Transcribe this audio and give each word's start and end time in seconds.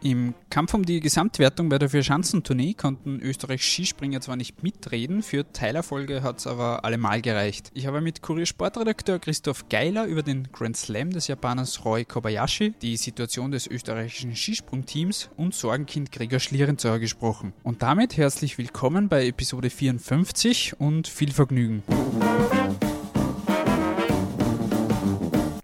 Im 0.00 0.34
Kampf 0.48 0.74
um 0.74 0.84
die 0.84 1.00
Gesamtwertung 1.00 1.68
bei 1.68 1.78
der 1.78 1.88
Vierschanzentournee 1.88 2.74
konnten 2.74 3.18
Österreichs 3.20 3.64
Skispringer 3.64 4.20
zwar 4.20 4.36
nicht 4.36 4.62
mitreden, 4.62 5.24
für 5.24 5.52
Teilerfolge 5.52 6.22
hat 6.22 6.38
es 6.38 6.46
aber 6.46 6.84
allemal 6.84 7.20
gereicht. 7.20 7.72
Ich 7.74 7.88
habe 7.88 8.00
mit 8.00 8.22
Kurier-Sportredakteur 8.22 9.18
Christoph 9.18 9.68
Geiler 9.68 10.06
über 10.06 10.22
den 10.22 10.52
Grand 10.52 10.76
Slam 10.76 11.10
des 11.10 11.26
Japaners 11.26 11.84
Roy 11.84 12.04
Kobayashi, 12.04 12.74
die 12.80 12.96
Situation 12.96 13.50
des 13.50 13.66
österreichischen 13.66 14.36
Skisprungteams 14.36 15.30
und 15.36 15.52
Sorgenkind 15.52 16.12
Gregor 16.12 16.38
Schlierenzauer 16.38 17.00
gesprochen. 17.00 17.52
Und 17.64 17.82
damit 17.82 18.16
herzlich 18.16 18.56
willkommen 18.56 19.08
bei 19.08 19.26
Episode 19.26 19.68
54 19.68 20.78
und 20.78 21.08
viel 21.08 21.32
Vergnügen. 21.32 21.82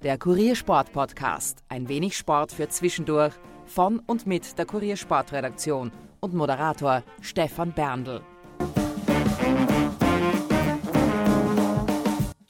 Der 0.02 0.18
Kurier-Sport 0.18 0.92
Podcast. 0.92 1.62
Ein 1.68 1.88
wenig 1.88 2.16
Sport 2.16 2.50
für 2.50 2.68
zwischendurch 2.68 3.32
von 3.66 4.00
und 4.06 4.26
mit 4.26 4.58
der 4.58 4.66
Kuriersportredaktion 4.66 5.90
und 6.20 6.34
Moderator 6.34 7.02
Stefan 7.20 7.72
Berndl. 7.72 8.22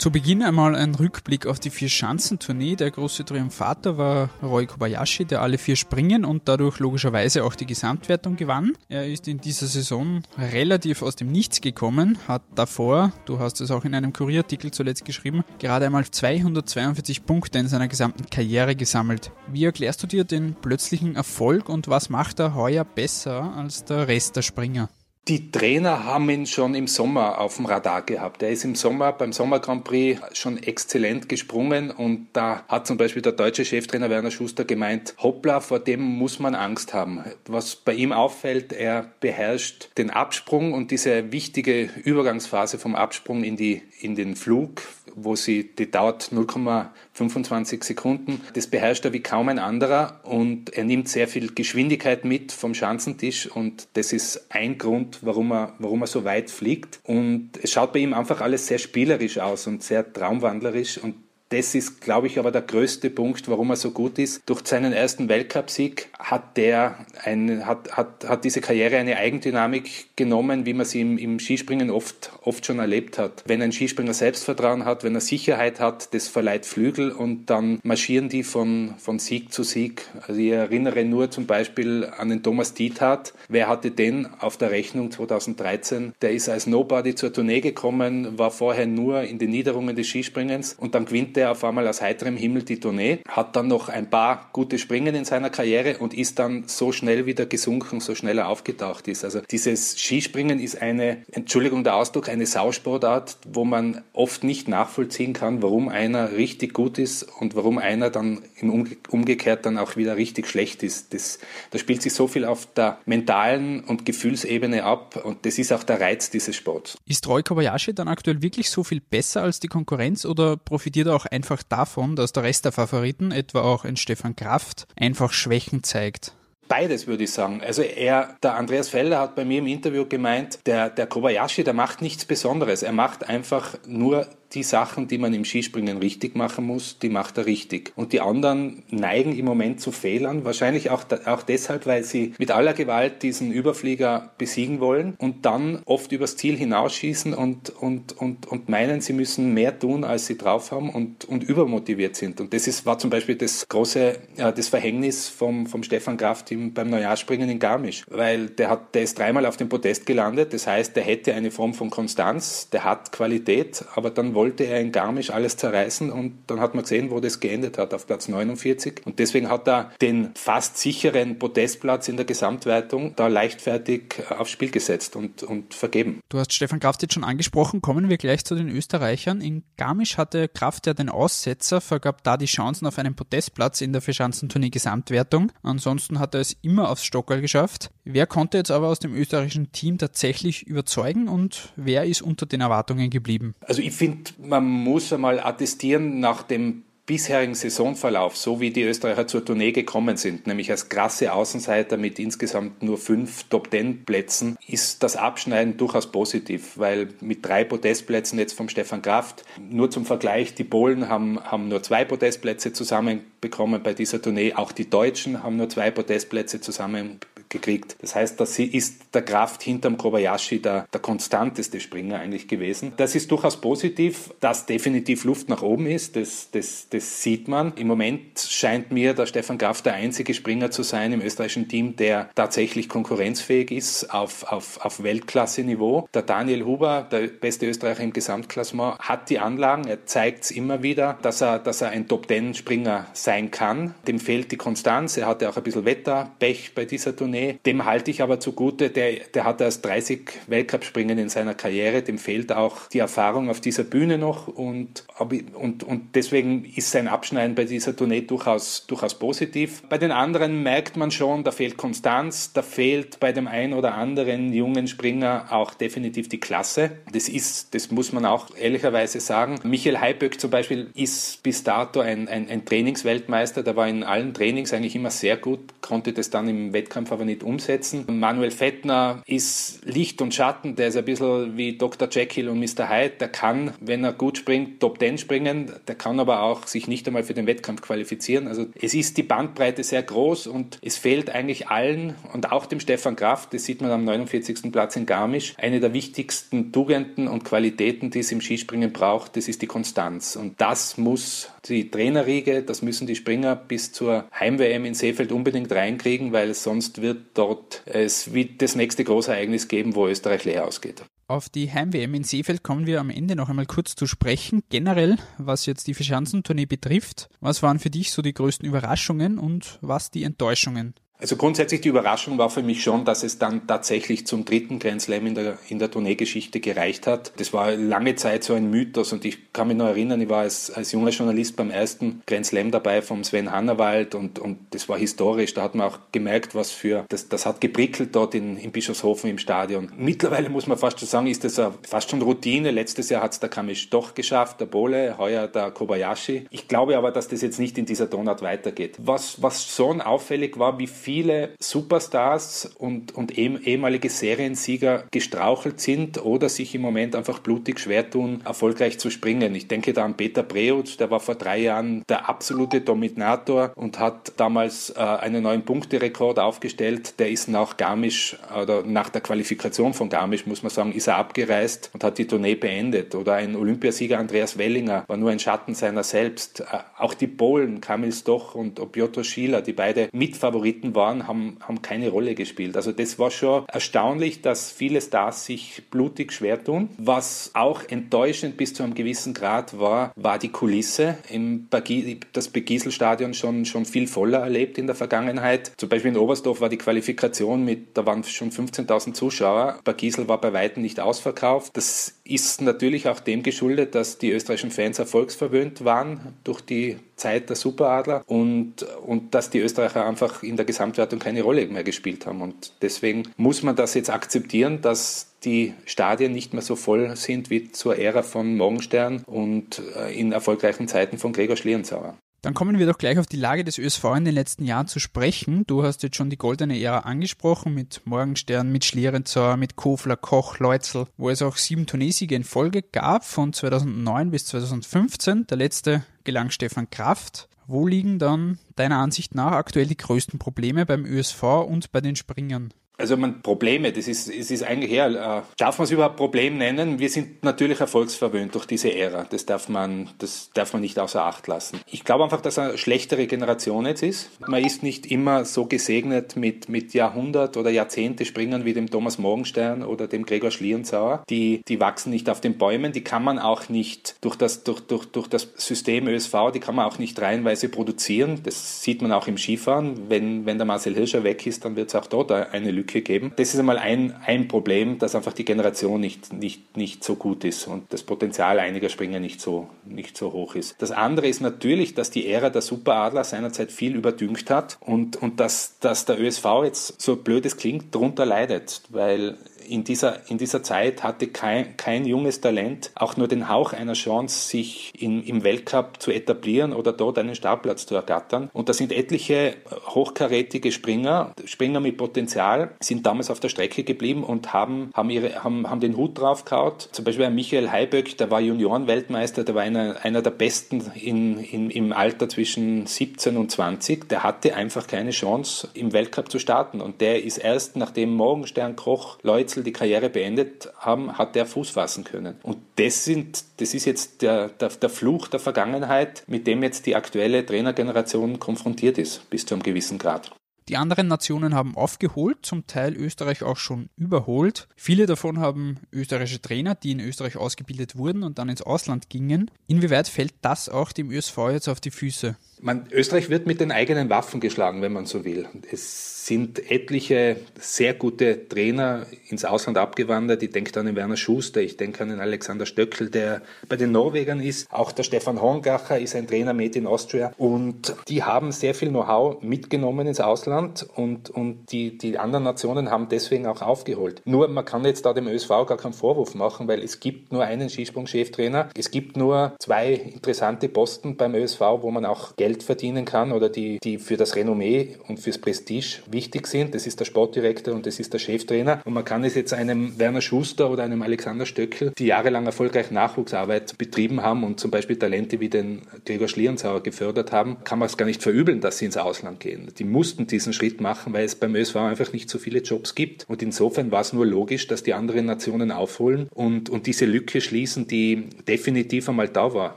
Zu 0.04 0.10
Beginn 0.10 0.42
einmal 0.42 0.74
ein 0.76 0.94
Rückblick 0.94 1.46
auf 1.46 1.58
die 1.58 1.70
Vier-Schanzentournee. 1.70 2.76
Der 2.76 2.90
große 2.90 3.24
Triumphator 3.24 3.96
war 3.96 4.28
Roy 4.42 4.66
Kobayashi, 4.66 5.24
der 5.24 5.40
alle 5.40 5.56
vier 5.56 5.77
Springen 5.77 6.27
und 6.27 6.46
dadurch 6.46 6.78
logischerweise 6.78 7.42
auch 7.42 7.54
die 7.54 7.64
Gesamtwertung 7.64 8.36
gewann. 8.36 8.74
Er 8.90 9.08
ist 9.08 9.28
in 9.28 9.40
dieser 9.40 9.66
Saison 9.66 10.22
relativ 10.36 11.00
aus 11.00 11.16
dem 11.16 11.32
Nichts 11.32 11.62
gekommen, 11.62 12.18
hat 12.28 12.42
davor, 12.54 13.14
du 13.24 13.38
hast 13.38 13.62
es 13.62 13.70
auch 13.70 13.86
in 13.86 13.94
einem 13.94 14.12
Kurierartikel 14.12 14.72
zuletzt 14.72 15.06
geschrieben, 15.06 15.42
gerade 15.58 15.86
einmal 15.86 16.05
242 16.05 17.24
Punkte 17.24 17.58
in 17.58 17.68
seiner 17.68 17.88
gesamten 17.88 18.27
Karriere 18.28 18.77
gesammelt. 18.77 19.32
Wie 19.50 19.64
erklärst 19.64 20.02
du 20.02 20.06
dir 20.06 20.24
den 20.24 20.55
plötzlichen 20.55 21.16
Erfolg 21.16 21.70
und 21.70 21.88
was 21.88 22.10
macht 22.10 22.41
er 22.41 22.55
heuer 22.55 22.84
besser 22.84 23.55
als 23.56 23.86
der 23.86 24.06
Rest 24.06 24.36
der 24.36 24.42
Springer? 24.42 24.91
Die 25.27 25.51
Trainer 25.51 26.05
haben 26.05 26.28
ihn 26.28 26.44
schon 26.44 26.75
im 26.75 26.86
Sommer 26.86 27.39
auf 27.39 27.56
dem 27.56 27.64
Radar 27.64 28.03
gehabt. 28.03 28.42
Er 28.42 28.50
ist 28.50 28.62
im 28.62 28.75
Sommer 28.75 29.11
beim 29.11 29.33
Sommer 29.33 29.58
Grand 29.58 29.83
Prix 29.83 30.20
schon 30.34 30.62
exzellent 30.62 31.30
gesprungen 31.30 31.91
und 31.91 32.27
da 32.34 32.62
hat 32.69 32.86
zum 32.86 32.98
Beispiel 32.98 33.22
der 33.22 33.33
deutsche 33.33 33.64
Cheftrainer 33.64 34.11
Werner 34.11 34.30
Schuster 34.30 34.67
gemeint, 34.67 35.14
hoppla, 35.17 35.61
vor 35.61 35.78
dem 35.78 36.02
muss 36.02 36.41
man 36.41 36.55
Angst 36.55 36.92
haben. 36.92 37.25
Was 37.47 37.75
bei 37.75 37.95
ihm 37.95 38.12
auffällt, 38.12 38.75
er 38.75 39.12
beherrscht 39.20 39.89
den 39.97 40.11
Absprung 40.11 40.75
und 40.75 40.91
diese 40.91 41.33
wichtige 41.33 41.89
Übergangsphase 42.05 42.77
vom 42.78 42.95
Absprung 42.95 43.45
in, 43.45 43.56
die, 43.56 43.80
in 44.00 44.17
den 44.17 44.36
Flug, 44.36 44.83
wo 45.17 45.37
sie, 45.37 45.75
die 45.77 45.91
dauert 45.91 46.31
0,25 46.33 47.84
Sekunden. 47.84 48.41
Das 48.55 48.67
beherrscht 48.67 49.05
er 49.05 49.12
wie 49.12 49.20
kaum 49.20 49.48
ein 49.48 49.59
anderer 49.59 50.20
und 50.25 50.73
er 50.73 50.84
nimmt 50.84 51.09
sehr 51.09 51.29
viel 51.29 51.53
Geschwindigkeit 51.55 52.25
mit 52.25 52.53
vom 52.53 52.75
Schanzentisch 52.75 53.47
und 53.47 53.89
das 53.95 54.12
ist 54.12 54.47
ein 54.51 54.79
Grund, 54.79 55.19
warum 55.23 55.53
er, 55.53 55.75
warum 55.79 56.03
er 56.03 56.07
so 56.07 56.25
weit 56.25 56.51
fliegt. 56.51 57.01
Und 57.05 57.51
es 57.62 57.73
schaut 57.73 57.92
bei 57.92 58.01
ihm 58.01 58.15
einfach 58.15 58.41
alles 58.41 58.67
sehr 58.67 58.79
spielerisch 58.79 59.39
aus 59.39 59.67
und 59.67 59.83
sehr 59.83 60.12
traumwandlerisch 60.12 60.98
und 60.98 61.15
das 61.50 61.75
ist, 61.75 62.00
glaube 62.00 62.27
ich, 62.27 62.39
aber 62.39 62.50
der 62.50 62.62
größte 62.62 63.11
Punkt, 63.11 63.48
warum 63.48 63.70
er 63.70 63.77
so 63.77 63.91
gut 63.91 64.19
ist. 64.19 64.42
Durch 64.47 64.67
seinen 64.67 64.92
ersten 64.92 65.28
Weltcupsieg 65.28 66.09
hat 66.19 66.56
der 66.56 67.06
ein, 67.23 67.67
hat, 67.67 67.92
hat, 67.97 68.27
hat 68.27 68.45
diese 68.45 68.61
Karriere 68.61 68.97
eine 68.97 69.17
Eigendynamik 69.17 70.17
genommen, 70.17 70.67
wie 70.67 70.73
man 70.73 70.86
sie 70.86 71.01
im, 71.01 71.19
im 71.19 71.39
Skspringen 71.39 71.91
oft, 71.91 72.33
oft 72.42 72.67
schon 72.67 72.78
erlebt 72.78 73.19
hat. 73.19 73.45
Wenn 73.47 73.62
ein 73.62 73.73
Skispringer 73.73 74.14
Selbstvertrauen 74.14 74.84
hat, 74.84 75.05
wenn 75.05 75.14
er 75.14 75.20
Sicherheit 75.20 75.81
hat, 75.81 76.12
das 76.14 76.28
verleiht 76.28 76.67
Flügel 76.67 77.12
und 77.12 77.47
dann 77.51 77.79
marschieren 77.83 78.29
die 78.29 78.42
von, 78.42 78.95
von 78.98 79.19
Sieg 79.19 79.53
zu 79.53 79.62
Sieg. 79.62 80.03
Also 80.27 80.41
ich 80.41 80.51
erinnere 80.51 81.05
nur 81.05 81.31
zum 81.31 81.47
Beispiel 81.47 82.08
an 82.17 82.31
den 82.31 82.42
Thomas 82.42 82.75
Diethardt. 82.75 83.34
Wer 83.48 83.69
hatte 83.69 83.91
den 83.91 84.27
auf 84.41 84.56
der 84.56 84.70
Rechnung 84.70 85.11
2013? 85.11 86.14
Der 86.23 86.33
ist 86.33 86.48
als 86.48 86.67
Nobody 86.67 87.14
zur 87.14 87.33
Tournee 87.33 87.61
gekommen, 87.61 88.39
war 88.39 88.51
vorher 88.51 88.86
nur 88.86 89.23
in 89.23 89.39
den 89.39 89.51
Niederungen 89.51 89.95
des 89.95 90.08
Skispringens 90.08 90.74
und 90.74 90.95
dann 90.95 91.05
gewinnt 91.05 91.33
er 91.36 91.50
auf 91.50 91.64
einmal 91.64 91.86
aus 91.89 92.00
heiterem 92.00 92.36
Himmel 92.36 92.62
die 92.62 92.80
Tournee, 92.80 93.20
hat 93.28 93.56
dann 93.56 93.68
noch 93.68 93.89
ein 93.89 94.11
paar 94.11 94.48
gute 94.52 94.78
Springen 94.78 95.14
in 95.14 95.24
seiner 95.24 95.50
Karriere 95.50 95.98
und 95.98 96.14
ist 96.14 96.39
dann 96.39 96.64
so 96.67 96.92
schnell 96.92 97.27
wieder 97.27 97.46
gesunken, 97.46 98.00
so 98.00 98.14
schnell 98.14 98.39
er 98.39 98.48
aufgetaucht 98.48 99.08
ist. 99.08 99.24
Also 99.24 99.40
dieses 99.40 99.98
Skispringen 99.98 100.61
ist 100.61 100.80
eine, 100.80 101.23
Entschuldigung 101.30 101.84
der 101.84 101.96
Ausdruck, 101.96 102.28
eine 102.28 102.46
Sausportart, 102.46 103.39
wo 103.46 103.64
man 103.64 104.02
oft 104.12 104.44
nicht 104.44 104.68
nachvollziehen 104.68 105.33
kann, 105.33 105.62
warum 105.62 105.89
einer 105.89 106.33
richtig 106.33 106.74
gut 106.74 106.98
ist 106.98 107.24
und 107.40 107.56
warum 107.56 107.78
einer 107.78 108.11
dann 108.11 108.42
im 108.56 108.70
Umge 108.70 108.96
umgekehrt 109.11 109.67
dann 109.67 109.78
auch 109.78 109.96
wieder 109.96 110.17
richtig 110.17 110.46
schlecht 110.46 110.83
ist. 110.83 111.14
Das, 111.14 111.39
da 111.70 111.78
spielt 111.78 112.02
sich 112.02 112.12
so 112.12 112.27
viel 112.27 112.44
auf 112.44 112.67
der 112.74 112.98
mentalen 113.06 113.84
und 113.84 114.05
Gefühlsebene 114.05 114.84
ab 114.84 115.24
und 115.24 115.46
das 115.46 115.58
ist 115.58 115.73
auch 115.73 115.83
der 115.83 116.00
Reiz 116.00 116.30
dieses 116.30 116.56
Sports. 116.56 116.96
Ist 117.06 117.27
Roy 117.27 117.42
Kobayashi 117.42 117.94
dann 117.94 118.08
aktuell 118.08 118.42
wirklich 118.42 118.70
so 118.70 118.84
viel 118.84 119.00
besser 119.00 119.42
als 119.42 119.61
die 119.61 119.68
Konkurrenz 119.68 120.24
oder 120.24 120.56
profitiert 120.56 121.08
er 121.08 121.17
auch 121.17 121.23
einfach 121.27 121.62
davon, 121.62 122.17
dass 122.17 122.33
der 122.33 122.42
Rest 122.42 122.64
der 122.64 122.73
Favoriten, 122.73 123.30
etwa 123.30 123.62
auch 123.62 123.85
ein 123.85 123.96
Stefan 123.96 124.36
Kraft, 124.36 124.86
einfach 124.96 125.33
Schwächen 125.33 125.83
zeigt. 125.83 126.33
Beides 126.68 127.07
würde 127.07 127.24
ich 127.24 127.33
sagen. 127.33 127.62
Also 127.64 127.83
er, 127.83 128.37
der 128.43 128.55
Andreas 128.55 128.88
Felder 128.88 129.20
hat 129.20 129.35
bei 129.35 129.44
mir 129.44 129.58
im 129.58 129.67
Interview 129.67 130.06
gemeint, 130.06 130.61
der, 130.67 130.88
der 130.88 131.06
Kobayashi, 131.06 131.62
der 131.62 131.75
macht 131.75 132.00
nichts 132.00 132.25
Besonderes. 132.25 132.82
Er 132.82 132.93
macht 132.93 133.29
einfach 133.29 133.75
nur 133.87 134.26
die 134.55 134.62
Sachen, 134.62 135.09
die 135.09 135.19
man 135.19 135.35
im 135.35 135.44
Skispringen 135.44 135.99
richtig 135.99 136.37
machen 136.37 136.67
muss, 136.67 136.99
die 136.99 137.09
macht 137.09 137.38
er 137.38 137.47
richtig. 137.47 137.93
Und 137.97 138.12
die 138.12 138.20
anderen 138.20 138.82
neigen 138.91 139.37
im 139.37 139.44
Moment 139.44 139.81
zu 139.81 139.93
Fehlern, 139.93 140.44
wahrscheinlich 140.44 140.91
auch, 140.91 141.05
auch 141.26 141.43
deshalb, 141.43 141.87
weil 141.87 142.05
sie 142.05 142.35
mit 142.38 142.50
aller 142.50 142.73
Gewalt 142.73 143.23
diesen 143.23 143.53
Überflieger 143.53 144.32
besiegen 144.38 144.81
wollen 144.81 145.15
und 145.19 145.44
dann 145.44 145.82
oft 145.85 146.12
übers 146.12 146.37
Ziel 146.37 146.56
hinausschießen 146.56 147.35
und, 147.35 147.70
und, 147.70 148.17
und, 148.17 148.47
und 148.47 148.69
meinen, 148.69 149.00
sie 149.00 149.12
müssen 149.12 149.55
mehr 149.55 149.79
tun, 149.79 150.05
als 150.05 150.26
sie 150.26 150.38
drauf 150.38 150.71
haben 150.71 150.91
und, 150.91 151.25
und 151.25 151.44
übermotiviert 151.44 152.17
sind. 152.17 152.41
Und 152.41 152.55
das 152.55 152.67
ist, 152.67 152.87
war 152.87 152.99
zum 152.99 153.11
Beispiel 153.11 153.37
das 153.37 153.67
große, 153.69 154.19
äh, 154.37 154.53
das 154.53 154.69
Verhängnis 154.69 155.29
vom, 155.29 155.67
vom 155.67 155.82
Stefan 155.82 156.17
Kraft 156.17 156.50
im, 156.53 156.73
beim 156.73 156.91
Neujahrspringen 156.91 157.49
in 157.49 157.59
Garmisch, 157.59 158.05
weil 158.09 158.49
der 158.49 158.71
hat, 158.71 158.94
der 158.94 159.03
ist 159.03 159.19
dreimal 159.19 159.47
auf 159.47 159.56
dem 159.56 159.69
Podest 159.69 160.06
gelandet, 160.06 160.53
das 160.53 160.67
heißt, 160.67 160.94
der 160.97 161.03
hätte 161.03 161.35
eine 161.35 161.50
Form 161.50 161.75
von 161.75 161.91
Konstanz, 161.91 162.69
der 162.71 162.85
hat 162.85 163.12
Qualität, 163.12 163.85
aber 163.94 164.11
dann 164.11 164.35
wollte 164.35 164.44
wollte 164.44 164.64
er 164.64 164.78
in 164.78 164.93
Garmisch 164.93 165.31
alles 165.31 165.56
zerreißen 165.56 166.12
und 166.12 166.34
dann 166.49 166.60
hat 166.60 166.75
man 166.75 166.82
gesehen, 166.82 167.10
wo 167.10 167.19
das 167.19 167.40
geendet 167.40 167.78
hat, 167.78 167.94
auf 167.94 168.06
Platz 168.06 168.28
49. 168.28 169.00
Und 169.06 169.19
deswegen 169.19 169.49
hat 169.49 169.66
er 169.66 169.90
den 170.02 170.32
fast 170.34 170.76
sicheren 170.76 171.38
Podestplatz 171.38 172.08
in 172.08 172.16
der 172.19 172.26
Gesamtwertung 172.26 173.16
da 173.16 173.28
leichtfertig 173.28 174.22
aufs 174.38 174.50
Spiel 174.50 174.70
gesetzt 174.70 175.16
und, 175.16 175.43
und 175.43 175.72
vergeben. 175.72 176.20
Du 176.28 176.38
hast 176.38 176.52
Stefan 176.52 176.78
Kraft 176.78 177.00
jetzt 177.00 177.14
schon 177.14 177.25
angesprochen, 177.25 177.81
kommen 177.81 178.10
wir 178.10 178.19
gleich 178.19 178.44
zu 178.44 178.55
den 178.55 178.69
Österreichern. 178.69 179.40
In 179.40 179.62
Garmisch 179.78 180.19
hatte 180.19 180.49
Kraft 180.49 180.87
ja 180.87 180.93
den 180.93 181.08
Aussetzer, 181.08 181.81
vergab 181.81 182.22
da 182.22 182.37
die 182.37 182.44
Chancen 182.44 182.87
auf 182.87 182.99
einen 182.99 183.14
Podestplatz 183.14 183.81
in 183.81 183.94
der 183.94 184.02
Verschanzentournee 184.02 184.69
Gesamtwertung. 184.69 185.52
Ansonsten 185.62 186.19
hat 186.19 186.34
er 186.34 186.43
es 186.43 186.55
immer 186.61 186.90
aufs 186.90 187.06
Stockerl 187.06 187.40
geschafft. 187.40 187.90
Wer 188.05 188.26
konnte 188.26 188.58
jetzt 188.58 188.70
aber 188.70 188.88
aus 188.88 188.99
dem 188.99 189.14
österreichischen 189.14 189.72
Team 189.72 189.96
tatsächlich 189.96 190.66
überzeugen 190.66 191.28
und 191.28 191.72
wer 191.76 192.05
ist 192.05 192.20
unter 192.20 192.44
den 192.44 192.61
Erwartungen 192.61 193.08
geblieben? 193.08 193.55
Also 193.62 193.81
ich 193.81 193.94
finde, 193.94 194.33
man 194.38 194.64
muss 194.64 195.12
einmal 195.12 195.40
attestieren 195.40 196.20
nach 196.20 196.43
dem 196.43 196.84
bisherigen 197.06 197.55
Saisonverlauf, 197.55 198.37
so 198.37 198.61
wie 198.61 198.70
die 198.70 198.82
Österreicher 198.82 199.26
zur 199.26 199.44
Tournee 199.44 199.72
gekommen 199.72 200.17
sind, 200.17 200.46
nämlich 200.46 200.70
als 200.70 200.88
krasse 200.88 201.34
Außenseiter 201.34 201.99
mit 201.99 202.19
insgesamt 202.19 202.82
nur 202.82 202.96
fünf 202.96 203.44
Top-Ten-Plätzen, 203.44 204.56
ist 204.67 205.02
das 205.02 205.17
Abschneiden 205.17 205.76
durchaus 205.76 206.11
positiv, 206.11 206.78
weil 206.78 207.08
mit 207.20 207.44
drei 207.44 207.64
Podestplätzen 207.64 208.38
jetzt 208.38 208.55
vom 208.55 208.70
Stefan 208.70 209.02
Kraft, 209.02 209.44
nur 209.58 209.90
zum 209.90 210.06
Vergleich, 210.06 210.55
die 210.55 210.64
Polen 210.64 211.08
haben, 211.11 211.38
haben 211.44 211.69
nur 211.69 211.82
zwei 211.82 212.06
Podestplätze 212.06 212.73
zusammenbekommen 212.73 213.82
bei 213.82 213.93
dieser 213.93 214.23
Tournee, 214.23 214.55
auch 214.55 214.73
die 214.73 214.88
Deutschen 214.88 215.43
haben 215.43 215.56
nur 215.56 215.69
zwei 215.69 215.90
Podestplätze 215.90 216.62
zusammen 216.62 217.20
gekriegt. 217.49 217.96
Das 218.00 218.14
heißt, 218.14 218.41
dass 218.41 218.55
sie 218.55 218.64
ist 218.67 219.14
der 219.14 219.23
Kraft 219.23 219.62
hinterm 219.62 219.96
Kobayashi 219.96 220.61
der, 220.61 220.87
der 220.93 221.00
konstanteste 221.00 221.81
Springer 221.81 222.19
eigentlich 222.19 222.49
gewesen. 222.49 222.93
Das 222.96 223.14
ist 223.14 223.31
durchaus 223.31 223.61
positiv, 223.61 224.35
dass 224.41 224.67
definitiv 224.67 225.25
Luft 225.25 225.49
nach 225.49 225.62
oben 225.62 225.87
ist. 225.87 226.17
Das, 226.17 226.50
das, 226.50 226.88
das 226.91 227.23
sieht 227.23 227.49
man. 227.49 227.73
Im 227.76 227.87
Moment 227.87 228.38
scheint 228.38 228.91
mir 228.91 229.14
der 229.14 229.26
Stefan 229.26 229.58
Kraft 229.58 229.87
der 229.87 229.94
einzige 229.94 230.35
Springer 230.35 230.70
zu 230.70 230.82
sein 230.82 231.12
im 231.12 231.20
österreichischen 231.20 231.69
Team, 231.69 231.96
der 231.96 232.31
tatsächlich 232.35 232.88
konkurrenzfähig 232.88 233.70
ist 233.70 234.12
auf, 234.12 234.44
auf, 234.44 234.85
auf 234.85 235.02
Weltklasse-Niveau. 235.02 236.08
Der 236.12 236.23
Daniel 236.23 236.64
Huber, 236.64 237.06
der 237.11 237.29
beste 237.29 237.67
Österreicher 237.67 238.02
im 238.02 238.12
Gesamtklassement, 238.12 238.99
hat 238.99 239.31
die 239.31 239.38
Anlagen. 239.38 239.87
Er 239.87 240.06
zeigt 240.06 240.44
es 240.44 240.50
immer 240.50 240.82
wieder, 240.82 241.19
dass 241.23 241.40
er, 241.40 241.58
dass 241.58 241.81
er 241.82 241.90
ein 241.90 242.08
Top-10-Springer 242.08 243.06
sein 243.12 243.50
kann. 243.50 243.94
Dem 244.06 244.19
fehlt 244.19 244.50
die 244.50 244.56
Konstanz. 244.56 245.17
Er 245.17 245.26
hatte 245.26 245.49
auch 245.49 245.56
ein 245.56 245.62
bisschen 245.62 245.85
Wetterpech 245.85 246.75
bei 246.75 246.85
dieser 246.85 247.14
Tournee 247.14 247.34
Tournee. 247.35 247.59
Dem 247.67 247.85
halte 247.85 248.11
ich 248.11 248.23
aber 248.23 248.41
zugute, 248.41 248.91
der, 248.91 249.13
der 249.35 249.45
hat 249.45 249.61
erst 249.61 249.85
30 249.85 250.31
Weltcup-Springen 250.47 251.19
in 251.19 251.29
seiner 251.29 251.55
Karriere, 251.55 252.03
dem 252.03 252.19
fehlt 252.19 252.53
auch 252.53 252.89
die 252.89 253.01
Erfahrung 253.01 253.51
auf 253.51 253.61
dieser 253.61 253.85
Bühne 253.85 254.19
noch 254.19 254.49
und, 254.49 255.05
und, 255.19 255.83
und 255.83 256.15
deswegen 256.15 256.65
ist 256.65 256.91
sein 256.91 257.09
Abschneiden 257.09 257.55
bei 257.55 257.65
dieser 257.65 257.97
Tournee 257.97 258.23
durchaus, 258.23 258.87
durchaus 258.87 259.19
positiv. 259.19 259.83
Bei 259.89 259.99
den 259.99 260.13
anderen 260.13 260.63
merkt 260.63 260.97
man 260.97 261.11
schon, 261.11 261.45
da 261.45 261.51
fehlt 261.51 261.77
Konstanz, 261.77 262.53
da 262.53 262.63
fehlt 262.63 263.21
bei 263.21 263.33
dem 263.33 263.49
einen 263.49 263.73
oder 263.73 263.95
anderen 263.95 264.53
jungen 264.53 264.87
Springer 264.87 265.47
auch 265.51 265.75
definitiv 265.75 266.29
die 266.29 266.41
Klasse. 266.41 266.93
Das 267.13 267.29
ist, 267.29 267.75
das 267.75 267.91
muss 267.91 268.13
man 268.13 268.25
auch 268.25 268.49
ehrlicherweise 268.57 269.21
sagen. 269.21 269.59
Michael 269.65 269.99
Heiböck 269.99 270.41
zum 270.41 270.51
Beispiel 270.51 270.91
ist 270.95 271.43
bis 271.43 271.65
dato 271.65 272.01
ein, 272.01 272.29
ein, 272.29 272.49
ein 272.49 272.65
Trainingsweltmeister, 272.65 273.63
der 273.63 273.77
war 273.77 273.89
in 273.89 274.05
allen 274.05 274.35
Trainings 274.35 274.73
eigentlich 274.73 274.95
immer 274.95 275.11
sehr 275.11 275.37
gut, 275.37 275.61
konnte 275.81 276.13
das 276.13 276.31
dann 276.31 276.49
im 276.49 276.73
Wettkampf 276.73 277.13
aber 277.13 277.24
nicht 277.25 277.43
umsetzen. 277.43 278.05
Manuel 278.09 278.50
Fettner 278.50 279.23
ist 279.26 279.81
Licht 279.85 280.21
und 280.23 280.35
Schatten, 280.35 280.76
der 280.76 280.88
ist 280.88 280.97
ein 280.97 281.05
bisschen 281.05 281.56
wie 281.56 281.76
Dr. 281.76 282.09
Jekyll 282.11 282.49
und 282.49 282.59
Mr. 282.59 282.88
Hyde, 282.88 283.15
der 283.21 283.29
kann, 283.29 283.73
wenn 283.81 284.05
er 284.05 284.12
gut 284.12 284.38
springt, 284.38 284.81
Top 284.81 284.99
10 284.99 285.19
springen, 285.19 285.73
der 285.88 285.94
kann 285.94 286.21
aber 286.21 286.43
auch 286.43 286.67
sich 286.67 286.88
nicht 286.88 287.06
einmal 287.06 287.23
für 287.23 287.35
den 287.35 287.47
Wettkampf 287.47 287.82
qualifizieren. 287.82 288.49
Also 288.49 288.67
es 288.81 288.94
ist 288.94 289.17
die 289.17 289.23
Bandbreite 289.23 289.82
sehr 289.82 290.03
groß 290.03 290.47
und 290.47 290.79
es 290.82 290.97
fehlt 290.97 291.31
eigentlich 291.31 291.69
allen 291.69 292.15
und 292.32 292.53
auch 292.53 292.67
dem 292.67 292.81
Stefan 292.81 293.17
Kraft, 293.17 293.55
das 293.55 293.65
sieht 293.65 293.81
man 293.81 293.91
am 293.91 294.05
49. 294.05 294.73
Platz 294.73 294.97
in 294.97 295.06
Garmisch, 295.06 295.55
eine 295.59 295.81
der 295.81 295.93
wichtigsten 295.93 296.73
Tugenden 296.73 297.29
und 297.29 297.44
Qualitäten, 297.44 298.11
die 298.11 298.21
es 298.21 298.32
im 298.32 298.41
Skispringen 298.41 298.93
braucht, 298.93 299.37
das 299.37 299.49
ist 299.49 299.62
die 299.62 299.67
Konstanz. 299.67 300.37
Und 300.37 300.61
das 300.61 300.99
muss 300.99 301.50
die 301.69 301.91
Trainerriege, 301.91 302.62
das 302.62 302.82
müssen 302.82 303.06
die 303.06 303.17
Springer 303.17 303.56
bis 303.56 303.93
zur 303.93 304.25
Heim-WM 304.38 304.85
in 304.85 304.94
Seefeld 304.94 305.32
unbedingt 305.32 305.73
reinkriegen, 305.73 306.32
weil 306.32 306.55
sonst 306.55 307.00
wird 307.00 307.13
dort 307.34 307.82
es 307.87 308.32
wird 308.32 308.62
das 308.62 308.75
nächste 308.75 309.05
Großereignis 309.05 309.69
geben, 309.69 309.94
wo 309.94 310.06
Österreich 310.06 310.44
leer 310.44 310.66
ausgeht. 310.66 311.05
Auf 311.26 311.49
die 311.49 311.72
Heim-WM 311.72 312.14
in 312.14 312.25
Seefeld 312.25 312.62
kommen 312.62 312.87
wir 312.87 313.00
am 313.00 313.08
Ende 313.08 313.34
noch 313.34 313.49
einmal 313.49 313.64
kurz 313.64 313.94
zu 313.94 314.06
sprechen. 314.06 314.62
Generell, 314.69 315.16
was 315.38 315.64
jetzt 315.64 315.87
die 315.87 315.94
Verschanzentournee 315.94 316.66
betrifft, 316.66 317.28
was 317.40 317.62
waren 317.62 317.78
für 317.78 317.88
dich 317.88 318.12
so 318.12 318.20
die 318.20 318.34
größten 318.34 318.69
Überraschungen 318.69 319.38
und 319.38 319.78
was 319.81 320.11
die 320.11 320.25
Enttäuschungen? 320.25 320.94
Also 321.25 321.37
grundsätzlich 321.37 321.81
die 321.81 321.88
Überraschung 321.88 322.37
war 322.37 322.50
für 322.50 322.62
mich 322.62 322.82
schon, 322.82 323.06
dass 323.06 323.23
es 323.23 323.38
dann 323.38 323.67
tatsächlich 323.67 324.26
zum 324.26 324.44
dritten 324.44 324.79
Grand 324.79 325.00
Slam 325.00 325.25
in 325.25 325.35
der, 325.35 325.56
in 325.71 325.79
der 325.79 325.91
Tourneegeschichte 325.91 326.61
gereicht 326.61 327.06
hat. 327.06 327.32
Das 327.38 327.55
war 327.55 327.75
lange 327.75 328.15
Zeit 328.15 328.44
so 328.44 328.53
ein 328.53 328.69
Mythos 328.69 329.11
und 329.15 329.25
ich 329.25 329.50
kann 329.55 329.69
mich 329.69 329.76
noch 329.79 329.87
erinnern, 329.87 330.21
ich 330.21 330.29
war 330.29 330.41
als, 330.41 330.71
als 330.71 330.93
junger 330.93 331.12
Journalist 331.12 331.56
beim 331.56 331.71
ersten 331.71 332.21
Grand 332.26 332.44
Slam 332.44 332.71
dabei 332.71 333.00
vom 333.00 333.25
Sven 333.25 333.50
Hannawald 333.50 334.15
und, 334.15 334.38
und 334.38 334.59
das 334.73 334.87
war 334.91 334.99
historisch. 334.99 335.55
Da 335.55 335.62
hat 335.62 335.75
man 335.75 335.87
auch 335.87 335.99
gemerkt, 336.12 336.55
was 336.55 336.73
für, 336.73 337.06
das, 337.09 337.26
das 337.31 337.47
hat 337.47 337.62
geprickelt 337.62 338.15
dort 338.15 338.35
in, 338.35 338.59
in 338.59 338.71
Bischofshofen 338.71 339.31
im 339.31 339.38
Stadion. 339.38 339.93
Mittlerweile 339.97 340.50
muss 340.50 340.67
man 340.67 340.76
fast 340.76 341.00
schon 341.00 341.09
sagen, 341.09 341.26
ist 341.26 341.43
das 341.43 341.59
fast 341.88 342.11
schon 342.11 342.21
Routine. 342.21 342.71
Letztes 342.71 343.09
Jahr 343.09 343.23
hat 343.23 343.32
es 343.32 343.41
der 343.41 343.49
Kamisch 343.49 343.88
doch 343.88 344.12
geschafft, 344.12 344.61
der 344.61 344.67
Bole, 344.67 345.17
heuer 345.17 345.49
der 345.49 345.71
Kobayashi. 345.71 346.49
Ich 346.50 346.69
glaube 346.69 346.99
aber, 346.99 347.12
dass 347.12 347.29
das 347.29 347.41
jetzt 347.41 347.59
nicht 347.59 347.79
in 347.79 347.87
dieser 347.87 348.11
Tonart 348.11 348.43
weitergeht. 348.43 348.97
Was, 348.99 349.41
was 349.41 349.67
schon 349.67 350.03
auffällig 350.03 350.59
war, 350.59 350.79
wie 350.79 350.87
viele 351.14 351.50
Superstars 351.61 352.75
und, 352.76 353.14
und 353.14 353.38
ehemalige 353.38 354.11
Seriensieger 354.11 355.05
gestrauchelt 355.12 355.81
sind 355.81 356.20
oder 356.25 356.49
sich 356.49 356.75
im 356.75 356.81
Moment 356.81 357.14
einfach 357.14 357.38
blutig 357.38 357.78
schwer 357.78 358.11
tun, 358.11 358.40
erfolgreich 358.44 358.99
zu 358.99 359.11
springen. 359.11 359.55
Ich 359.55 359.69
denke 359.69 359.93
da 359.93 360.05
an 360.05 360.16
Peter 360.16 360.43
Preutz, 360.43 360.96
der 360.96 361.12
war 361.12 361.20
vor 361.20 361.37
drei 361.37 361.58
Jahren 361.58 362.02
der 362.08 362.28
absolute 362.28 362.81
Dominator 362.81 363.70
und 363.76 364.00
hat 364.00 364.32
damals 364.38 364.90
äh, 364.90 364.99
einen 364.99 365.44
neuen 365.44 365.64
Punkterekord 365.64 366.40
aufgestellt. 366.40 367.20
Der 367.20 367.31
ist 367.31 367.46
nach 367.46 367.76
Garmisch 367.76 368.37
oder 368.61 368.82
nach 368.82 369.08
der 369.08 369.20
Qualifikation 369.20 369.94
von 369.94 370.08
Garmisch, 370.08 370.46
muss 370.46 370.64
man 370.64 370.70
sagen, 370.70 370.90
ist 370.90 371.06
er 371.06 371.19
abgereist 371.19 371.90
und 371.94 372.02
hat 372.02 372.19
die 372.19 372.26
Tournee 372.26 372.56
beendet. 372.56 373.14
Oder 373.14 373.34
ein 373.34 373.55
Olympiasieger 373.55 374.19
Andreas 374.19 374.58
Wellinger 374.58 375.05
war 375.06 375.16
nur 375.16 375.31
ein 375.31 375.38
Schatten 375.38 375.76
seiner 375.76 376.02
selbst. 376.02 376.58
Äh, 376.58 376.78
auch 376.99 377.14
die 377.14 377.28
Polen, 377.28 377.81
Kamil 377.81 378.12
Stoch 378.12 378.56
und 378.56 378.81
Piotr 378.90 379.22
Schiller, 379.22 379.62
die 379.62 379.72
beide 379.72 380.08
Mitfavoriten 380.12 380.94
waren, 380.94 381.26
haben, 381.26 381.56
haben 381.61 381.82
keine 381.82 382.08
Rolle 382.08 382.35
gespielt. 382.35 382.76
Also 382.76 382.93
das 382.93 383.19
war 383.19 383.31
schon 383.31 383.64
erstaunlich, 383.69 384.43
dass 384.43 384.70
viele 384.70 385.00
Stars 385.00 385.46
sich 385.46 385.82
blutig 385.91 386.32
schwer 386.32 386.62
tun. 386.62 386.88
Was 386.99 387.50
auch 387.55 387.82
enttäuschend 387.88 388.56
bis 388.56 388.75
zu 388.75 388.82
einem 388.82 388.94
gewissen 388.94 389.35
Grad 389.35 389.79
war, 389.79 390.12
war 390.17 390.38
die 390.38 390.50
Kulisse. 390.50 391.19
Im 391.31 391.69
Bagi 391.69 392.20
das 392.32 392.49
Begieselstadion 392.49 393.35
schon, 393.35 393.64
schon 393.64 393.85
viel 393.85 394.06
voller 394.06 394.41
erlebt 394.41 394.79
in 394.79 394.87
der 394.87 394.96
Vergangenheit. 394.96 395.73
Zum 395.76 395.88
Beispiel 395.88 396.12
in 396.12 396.17
Oberstdorf 396.17 396.61
war 396.61 396.69
die 396.69 396.79
Qualifikation 396.79 397.64
mit, 397.64 397.97
da 397.97 398.06
waren 398.06 398.25
schon 398.25 398.50
15.000 398.50 399.14
Zuschauer. 399.14 399.79
Bagisel 399.85 400.29
war 400.29 400.40
bei 400.40 400.52
weitem 400.52 400.82
nicht 400.82 401.00
ausverkauft. 401.00 401.76
Das 401.76 402.14
ist 402.25 402.61
natürlich 402.61 403.08
auch 403.08 403.20
dem 403.20 403.43
geschuldet, 403.43 403.94
dass 403.94 404.19
die 404.19 404.31
österreichischen 404.31 404.70
Fans 404.70 404.99
erfolgsverwöhnt 404.99 405.85
waren 405.85 406.35
durch 406.44 406.61
die 406.61 406.97
Zeit 407.16 407.49
der 407.49 407.56
Superadler 407.56 408.22
und, 408.26 408.82
und 409.06 409.34
dass 409.34 409.50
die 409.50 409.61
Österreicher 409.61 410.06
einfach 410.06 410.43
in 410.43 410.56
der 410.56 410.64
Gesamtwertung 410.64 411.19
keine 411.19 411.43
Rolle 411.43 411.66
mehr 411.66 411.84
gespielt 411.84 412.26
haben. 412.26 412.43
Und 412.43 412.72
deswegen 412.82 413.25
muss 413.37 413.62
man 413.62 413.76
das 413.76 413.94
jetzt 413.94 414.11
akzeptieren, 414.11 414.81
dass 414.81 415.34
die 415.44 415.75
Stadien 415.84 416.32
nicht 416.32 416.52
mehr 416.52 416.62
so 416.62 416.76
voll 416.76 417.14
sind 417.16 417.50
wie 417.50 417.70
zur 417.70 417.99
Ära 417.99 418.22
von 418.22 418.56
Morgenstern 418.56 419.22
und 419.26 419.82
äh, 419.96 420.19
in 420.19 420.32
erfolgreichen 420.32 420.88
Zeiten 420.88 421.19
von 421.19 421.32
Gregor 421.32 421.56
Schlierenzauer. 421.56 422.16
Dann 422.44 422.52
kommen 422.52 422.79
wir 422.79 422.85
doch 422.85 422.99
gleich 422.99 423.19
auf 423.19 423.26
die 423.26 423.38
Lage 423.38 423.64
des 423.64 423.79
ÖSV 423.79 424.05
in 424.19 424.26
den 424.26 424.35
letzten 424.35 424.67
Jahren 424.67 424.87
zu 424.87 424.99
sprechen. 425.00 425.67
Du 425.67 425.82
hast 425.82 426.02
jetzt 426.02 426.17
schon 426.17 426.29
die 426.29 426.37
goldene 426.37 426.79
Ära 426.79 426.99
angesprochen 426.99 427.73
mit 427.73 428.02
Morgenstern, 428.05 428.70
mit 428.70 428.85
Schlierenzauer, 428.85 429.56
mit 429.56 429.76
Kofler, 429.76 430.19
Koch, 430.19 430.58
Leutzel, 430.58 431.06
wo 431.17 431.31
es 431.31 431.41
auch 431.41 431.56
sieben 431.56 431.87
Turniersiege 431.87 432.35
in 432.35 432.44
Folge 432.44 432.82
gab 432.82 433.25
von 433.25 433.55
2009 433.55 434.31
bis 434.31 434.44
2015. 434.44 435.46
Der 435.46 435.56
letzte 435.56 436.05
gelang 436.25 436.50
Stefan 436.50 436.91
Kraft. 436.91 437.49
Wo 437.67 437.87
liegen 437.87 438.19
dann 438.19 438.58
deiner 438.76 438.99
Ansicht 438.99 439.35
nach 439.35 439.52
aktuell 439.52 439.87
die 439.87 439.97
größten 439.97 440.38
Probleme 440.38 440.85
beim 440.85 441.06
ÖSV 441.06 441.43
und 441.67 441.93
bei 441.93 442.02
den 442.02 442.14
Springern? 442.14 442.75
Also 442.96 443.17
man 443.17 443.43
Probleme, 443.43 443.93
das 443.93 444.06
ist, 444.06 444.29
es 444.29 444.52
ist 444.52 444.62
eigentlich 444.62 444.93
eher, 444.93 445.08
äh, 445.08 445.43
darf 445.56 445.79
man 445.79 445.85
es 445.85 445.91
überhaupt 445.91 446.17
Problem 446.17 446.58
nennen? 446.58 447.00
Wir 447.00 447.11
sind 447.11 447.43
natürlich 447.43 447.81
erfolgsverwöhnt 447.81 448.55
durch 448.55 448.67
diese 448.67 448.94
Ära. 448.94 449.26
Das 449.29 449.46
darf 449.46 449.69
man, 449.69 450.11
das 450.19 450.50
darf 450.55 450.73
man 450.73 450.82
nicht 450.82 450.99
außer 450.99 451.25
Acht 451.25 451.49
lassen. 451.49 451.81
Ich 451.91 452.05
glaube 452.05 452.23
einfach, 452.23 452.41
dass 452.41 452.56
eine 452.58 452.79
schlechtere 452.79 453.26
Generation 453.26 453.87
jetzt 453.87 454.05
ist. 454.05 454.31
Man 454.46 454.64
ist 454.64 454.85
nicht 454.85 455.06
immer 455.06 455.44
so 455.44 455.67
gesegnet 455.67 456.37
mit, 456.37 456.69
mit 456.69 456.94
Jahrhundert 456.94 457.56
oder 457.56 457.70
Jahrzehnte 457.70 458.25
Springern 458.25 458.64
wie 458.64 458.75
dem 458.75 458.88
Thomas 458.88 459.19
Morgenstern 459.19 459.82
oder 459.82 460.06
dem 460.06 460.25
Gregor 460.25 460.52
Schlierenzauer. 460.52 461.25
Die, 461.29 461.62
die 461.67 461.81
wachsen 461.81 462.11
nicht 462.11 462.31
auf 462.31 462.40
den 462.40 462.58
Bäumen. 462.58 462.93
Die 462.93 463.02
kann 463.02 463.25
man 463.25 463.40
auch 463.40 463.69
nicht 463.69 464.14
durch 464.20 464.37
das, 464.37 464.62
durch, 464.62 464.81
durch, 464.81 465.06
durch 465.06 465.26
das 465.26 465.49
System 465.56 466.06
ÖSV, 466.06 466.52
die 466.55 466.61
kann 466.61 466.76
man 466.76 466.87
auch 466.87 466.99
nicht 466.99 467.20
reihenweise 467.20 467.69
produzieren. 467.69 468.40
Das 468.44 468.82
sieht 468.82 469.02
man 469.02 469.11
auch 469.11 469.26
im 469.26 469.37
Skifahren. 469.37 470.08
Wenn, 470.08 470.47
wenn 470.47 470.58
der 470.58 470.67
Marcel 470.67 470.94
Hirscher 470.94 471.25
weg 471.25 471.44
ist, 471.44 471.64
dann 471.64 471.75
wird 471.75 471.88
es 471.88 471.97
auch 471.97 472.06
dort 472.06 472.31
eine 472.31 472.70
Lücke 472.70 472.84
Lücke 472.85 473.01
geben. 473.01 473.33
Das 473.37 473.55
ist 473.55 473.59
einmal 473.59 473.79
ein, 473.79 474.14
ein 474.25 474.47
Problem, 474.47 474.99
dass 474.99 475.14
einfach 475.14 475.33
die 475.33 475.45
Generation 475.45 476.00
nicht, 476.00 476.33
nicht, 476.33 476.76
nicht 476.76 477.03
so 477.03 477.17
gut 477.17 477.45
ist 477.45 477.67
und 477.67 477.93
das 477.93 478.03
Potenzial 478.03 478.59
einiger 478.59 478.88
Springer 478.88 479.21
nicht 479.21 479.41
so, 479.41 479.69
nicht 479.85 480.17
so 480.17 480.33
hoch 480.33 480.55
ist. 480.55 480.76
Das 480.81 480.91
andere 480.91 481.26
ist 481.26 481.41
natürlich, 481.41 481.95
dass 481.95 482.11
die 482.11 482.29
Ära 482.29 482.50
der 482.50 482.62
Superadler 482.62 483.25
seinerzeit 483.25 483.73
viel 483.73 483.97
überdüngt 483.97 484.50
hat 484.50 484.76
und, 484.81 485.17
und 485.17 485.41
dass, 485.41 485.79
dass 485.81 486.05
der 486.05 486.21
ÖSV 486.21 486.45
jetzt, 486.64 487.00
so 487.00 487.17
blöd 487.17 487.47
es 487.47 487.57
klingt, 487.57 487.95
darunter 487.95 488.26
leidet, 488.26 488.83
weil 488.91 489.37
in 489.68 489.85
dieser, 489.85 490.28
in 490.30 490.38
dieser 490.38 490.62
Zeit 490.62 491.02
hatte 491.02 491.28
kein, 491.28 491.76
kein 491.76 492.04
junges 492.06 492.40
Talent 492.40 492.90
auch 492.94 493.16
nur 493.16 493.28
den 493.28 493.49
Hauch 493.49 493.73
einer 493.73 493.94
Chance, 493.94 494.49
sich 494.49 494.92
in, 494.99 495.23
im 495.25 495.44
Weltcup 495.44 496.00
zu 496.00 496.11
etablieren 496.11 496.73
oder 496.73 496.92
dort 496.92 497.18
einen 497.18 497.35
Startplatz 497.35 497.87
zu 497.87 497.94
ergattern. 497.94 498.50
Und 498.52 498.68
da 498.68 498.73
sind 498.73 498.92
etliche 498.92 499.56
hochkarätige 499.87 500.73
Springer, 500.73 501.33
Springer 501.44 501.80
mit 501.80 501.97
Potenzial, 501.97 502.75
sind 502.80 503.06
damals 503.06 503.30
auf 503.30 503.40
der 503.40 503.49
Strecke 503.49 503.85
geblieben 503.85 504.25
und 504.25 504.52
haben, 504.52 504.90
haben, 504.94 505.11
ihre, 505.11 505.42
haben, 505.42 505.68
haben 505.68 505.80
den 505.80 505.97
Hut 505.97 506.18
drauf 506.18 506.44
gehaut. 506.44 506.88
Zum 506.92 507.04
Beispiel 507.04 507.28
Michael 507.30 507.71
Heiböck, 507.71 508.16
der 508.18 508.30
war 508.30 508.40
Juniorenweltmeister, 508.40 509.44
der 509.44 509.54
war 509.54 509.62
einer, 509.62 509.97
einer 510.02 510.23
der 510.23 510.30
Besten 510.30 510.83
in, 510.94 511.38
in, 511.38 511.71
im 511.71 511.92
Alter 511.92 512.28
zwischen 512.28 512.87
17 512.87 513.37
und 513.37 513.50
20. 513.50 514.09
Der 514.09 514.23
hatte 514.23 514.54
einfach 514.54 514.87
keine 514.87 515.11
Chance, 515.11 515.68
im 515.75 515.92
Weltcup 515.92 516.30
zu 516.30 516.38
starten. 516.38 516.80
Und 516.80 517.00
der 517.00 517.25
ist 517.25 517.38
erst, 517.38 517.76
nachdem 517.76 518.14
Morgenstern, 518.14 518.76
Koch, 518.76 519.18
Leutz 519.23 519.53
Wechsel 519.54 519.62
die 519.62 519.73
Karriere 519.73 520.11
beendet 520.11 520.68
haben, 520.78 521.16
hat 521.16 521.37
der 521.37 521.46
Fuß 521.46 521.70
fassen 521.70 522.02
können. 522.02 522.37
Und 522.42 522.58
das, 522.76 523.04
sind, 523.04 523.44
das 523.58 523.73
ist 523.75 523.84
jetzt 523.84 524.23
der, 524.23 524.49
der, 524.49 524.70
der 524.70 524.88
Fluch 524.88 525.28
der 525.28 525.40
Vergangenheit, 525.40 526.25
mit 526.26 526.46
dem 526.46 526.62
jetzt 526.62 526.87
die 526.87 526.96
aktuelle 526.96 527.46
Trainergeneration 527.46 528.40
konfrontiert 528.40 528.99
ist, 528.99 529.30
bis 529.30 529.46
zu 529.46 529.54
einem 529.54 529.62
gewissen 529.62 529.99
Grad. 529.99 530.32
Die 530.68 530.78
anderen 530.78 531.08
Nationen 531.08 531.54
haben 531.54 531.76
aufgeholt, 531.76 532.38
zum 532.40 532.66
Teil 532.66 532.96
Österreich 532.96 533.42
auch 533.42 533.58
schon 533.58 533.90
überholt. 533.96 534.66
Viele 534.76 535.04
davon 535.04 535.38
haben 535.38 535.78
österreichische 535.92 536.40
Trainer, 536.40 536.75
die 536.75 536.92
in 536.92 537.00
Österreich 537.00 537.37
ausgebildet 537.37 537.96
wurden 537.96 538.23
und 538.23 538.38
dann 538.38 538.49
ins 538.49 538.62
Ausland 538.62 539.11
gingen. 539.11 539.50
Inwieweit 539.66 540.08
fällt 540.08 540.32
das 540.40 540.70
auch 540.70 540.92
dem 540.92 541.11
ÖSV 541.11 541.37
jetzt 541.50 541.68
auf 541.68 541.80
die 541.80 541.90
Füße? 541.90 542.37
Man, 542.62 542.87
Österreich 542.90 543.28
wird 543.28 543.46
mit 543.46 543.61
den 543.61 543.73
eigenen 543.73 544.08
Waffen 544.08 544.40
geschlagen, 544.40 544.80
wenn 544.80 544.94
man 544.94 545.04
so 545.04 545.26
will. 545.26 545.46
Es 545.70 546.13
sind 546.25 546.71
etliche 546.71 547.37
sehr 547.61 547.93
gute 547.93 548.49
Trainer 548.49 549.04
ins 549.28 549.45
Ausland 549.45 549.76
abgewandert. 549.76 550.43
Ich 550.43 550.52
denke 550.52 550.81
an 550.81 550.87
den 550.87 550.97
Werner 550.97 551.19
Schuster, 551.19 551.61
ich 551.61 551.76
denke 551.76 552.02
an 552.02 552.09
den 552.09 552.21
Alexander 552.21 552.64
Stöckel, 552.64 553.11
der 553.11 553.43
bei 553.69 553.76
den 553.76 553.93
Norwegern 553.93 554.40
ist. 554.40 554.66
Auch 554.73 554.93
der 554.93 555.02
Stefan 555.02 555.43
Horngacher 555.43 555.99
ist 555.99 556.16
ein 556.16 556.26
Trainer 556.26 556.54
made 556.54 556.78
in 556.78 556.87
Austria. 556.87 557.33
Und 557.37 557.95
die 558.09 558.23
haben 558.23 558.52
sehr 558.52 558.75
viel 558.75 558.88
Know-how 558.88 559.43
mitgenommen 559.43 560.07
ins 560.07 560.21
Ausland 560.21 560.87
und, 560.95 561.28
und 561.28 561.71
die, 561.71 561.99
die 561.99 562.19
anderen 562.19 562.45
Nationen 562.45 562.90
haben 562.90 563.09
deswegen 563.11 563.47
auch 563.47 563.61
aufgeholt. 563.61 564.23
Nur 564.25 564.49
man 564.49 564.64
kann 564.64 564.83
jetzt 564.87 565.04
da 565.04 565.12
dem 565.12 565.26
ÖSV 565.26 565.49
gar 565.49 565.76
keinen 565.76 565.93
Vorwurf 565.93 566.35
machen, 566.35 566.69
weil 566.69 566.83
es 566.83 567.00
gibt 567.00 567.33
nur 567.33 567.45
einen 567.45 567.69
Skisprung-Cheftrainer. 567.69 568.71
Es 568.75 568.90
gibt 568.90 569.19
nur 569.19 569.57
zwei 569.59 569.93
interessante 569.93 570.71
Posten 570.71 571.19
beim 571.19 571.35
ÖSV, 571.35 571.61
wo 571.61 571.90
man 571.90 572.07
auch 572.07 572.35
Geld 572.37 572.62
verdienen 572.62 573.04
kann 573.04 573.31
oder 573.31 573.50
die, 573.50 573.78
die 573.85 573.99
für 573.99 574.16
das 574.16 574.37
Renommee 574.37 574.97
und 575.07 575.21
fürs 575.21 575.37
Prestige 575.37 575.99
wichtig 576.14 576.47
sind. 576.47 576.75
Das 576.75 576.87
ist 576.87 577.00
der 577.00 577.04
Sportdirektor 577.04 577.75
und 577.75 577.87
das 577.87 578.00
ist 578.00 578.12
der 578.12 578.18
Cheftrainer. 578.18 578.80
Und 578.85 578.94
man 578.94 579.04
kann 579.04 579.25
es 579.25 579.35
jetzt 579.35 579.52
einem 579.52 579.99
Werner 579.99 580.21
Schuster 580.21 580.71
oder 580.71 580.85
einem 580.85 581.02
Alexander 581.02 581.44
Stöckel, 581.44 581.92
die 581.99 582.06
jahrelang 582.06 582.47
erfolgreich 582.47 582.90
Nachwuchsarbeit 582.90 583.76
betrieben 583.76 584.23
haben 584.23 584.44
und 584.44 584.61
zum 584.61 584.71
Beispiel 584.71 584.97
Talente 584.97 585.40
wie 585.40 585.49
den 585.49 585.83
Gregor 586.06 586.28
Schlierenzauer 586.28 586.83
gefördert 586.83 587.33
haben, 587.33 587.59
kann 587.64 587.78
man 587.78 587.87
es 587.87 587.97
gar 587.97 588.06
nicht 588.06 588.23
verübeln, 588.23 588.61
dass 588.61 588.78
sie 588.78 588.87
ins 588.87 588.97
Ausland 588.97 589.40
gehen. 589.40 589.71
Die 589.78 589.85
mussten 589.85 590.26
diesen 590.26 590.52
Schritt 590.52 590.80
machen, 590.80 591.12
weil 591.12 591.25
es 591.25 591.35
beim 591.35 591.54
ÖSV 591.54 591.76
einfach 591.76 592.12
nicht 592.12 592.30
so 592.30 592.38
viele 592.38 592.61
Jobs 592.61 592.94
gibt. 592.94 593.26
Und 593.28 593.42
insofern 593.42 593.90
war 593.90 594.00
es 594.00 594.12
nur 594.12 594.26
logisch, 594.26 594.66
dass 594.66 594.83
die 594.83 594.94
anderen 594.94 595.26
Nationen 595.26 595.71
aufholen 595.71 596.28
und, 596.33 596.71
und 596.71 596.87
diese 596.87 597.06
Lücke 597.06 597.40
schließen, 597.40 597.87
die 597.87 598.28
definitiv 598.47 599.09
einmal 599.09 599.28
da 599.28 599.52
war. 599.54 599.76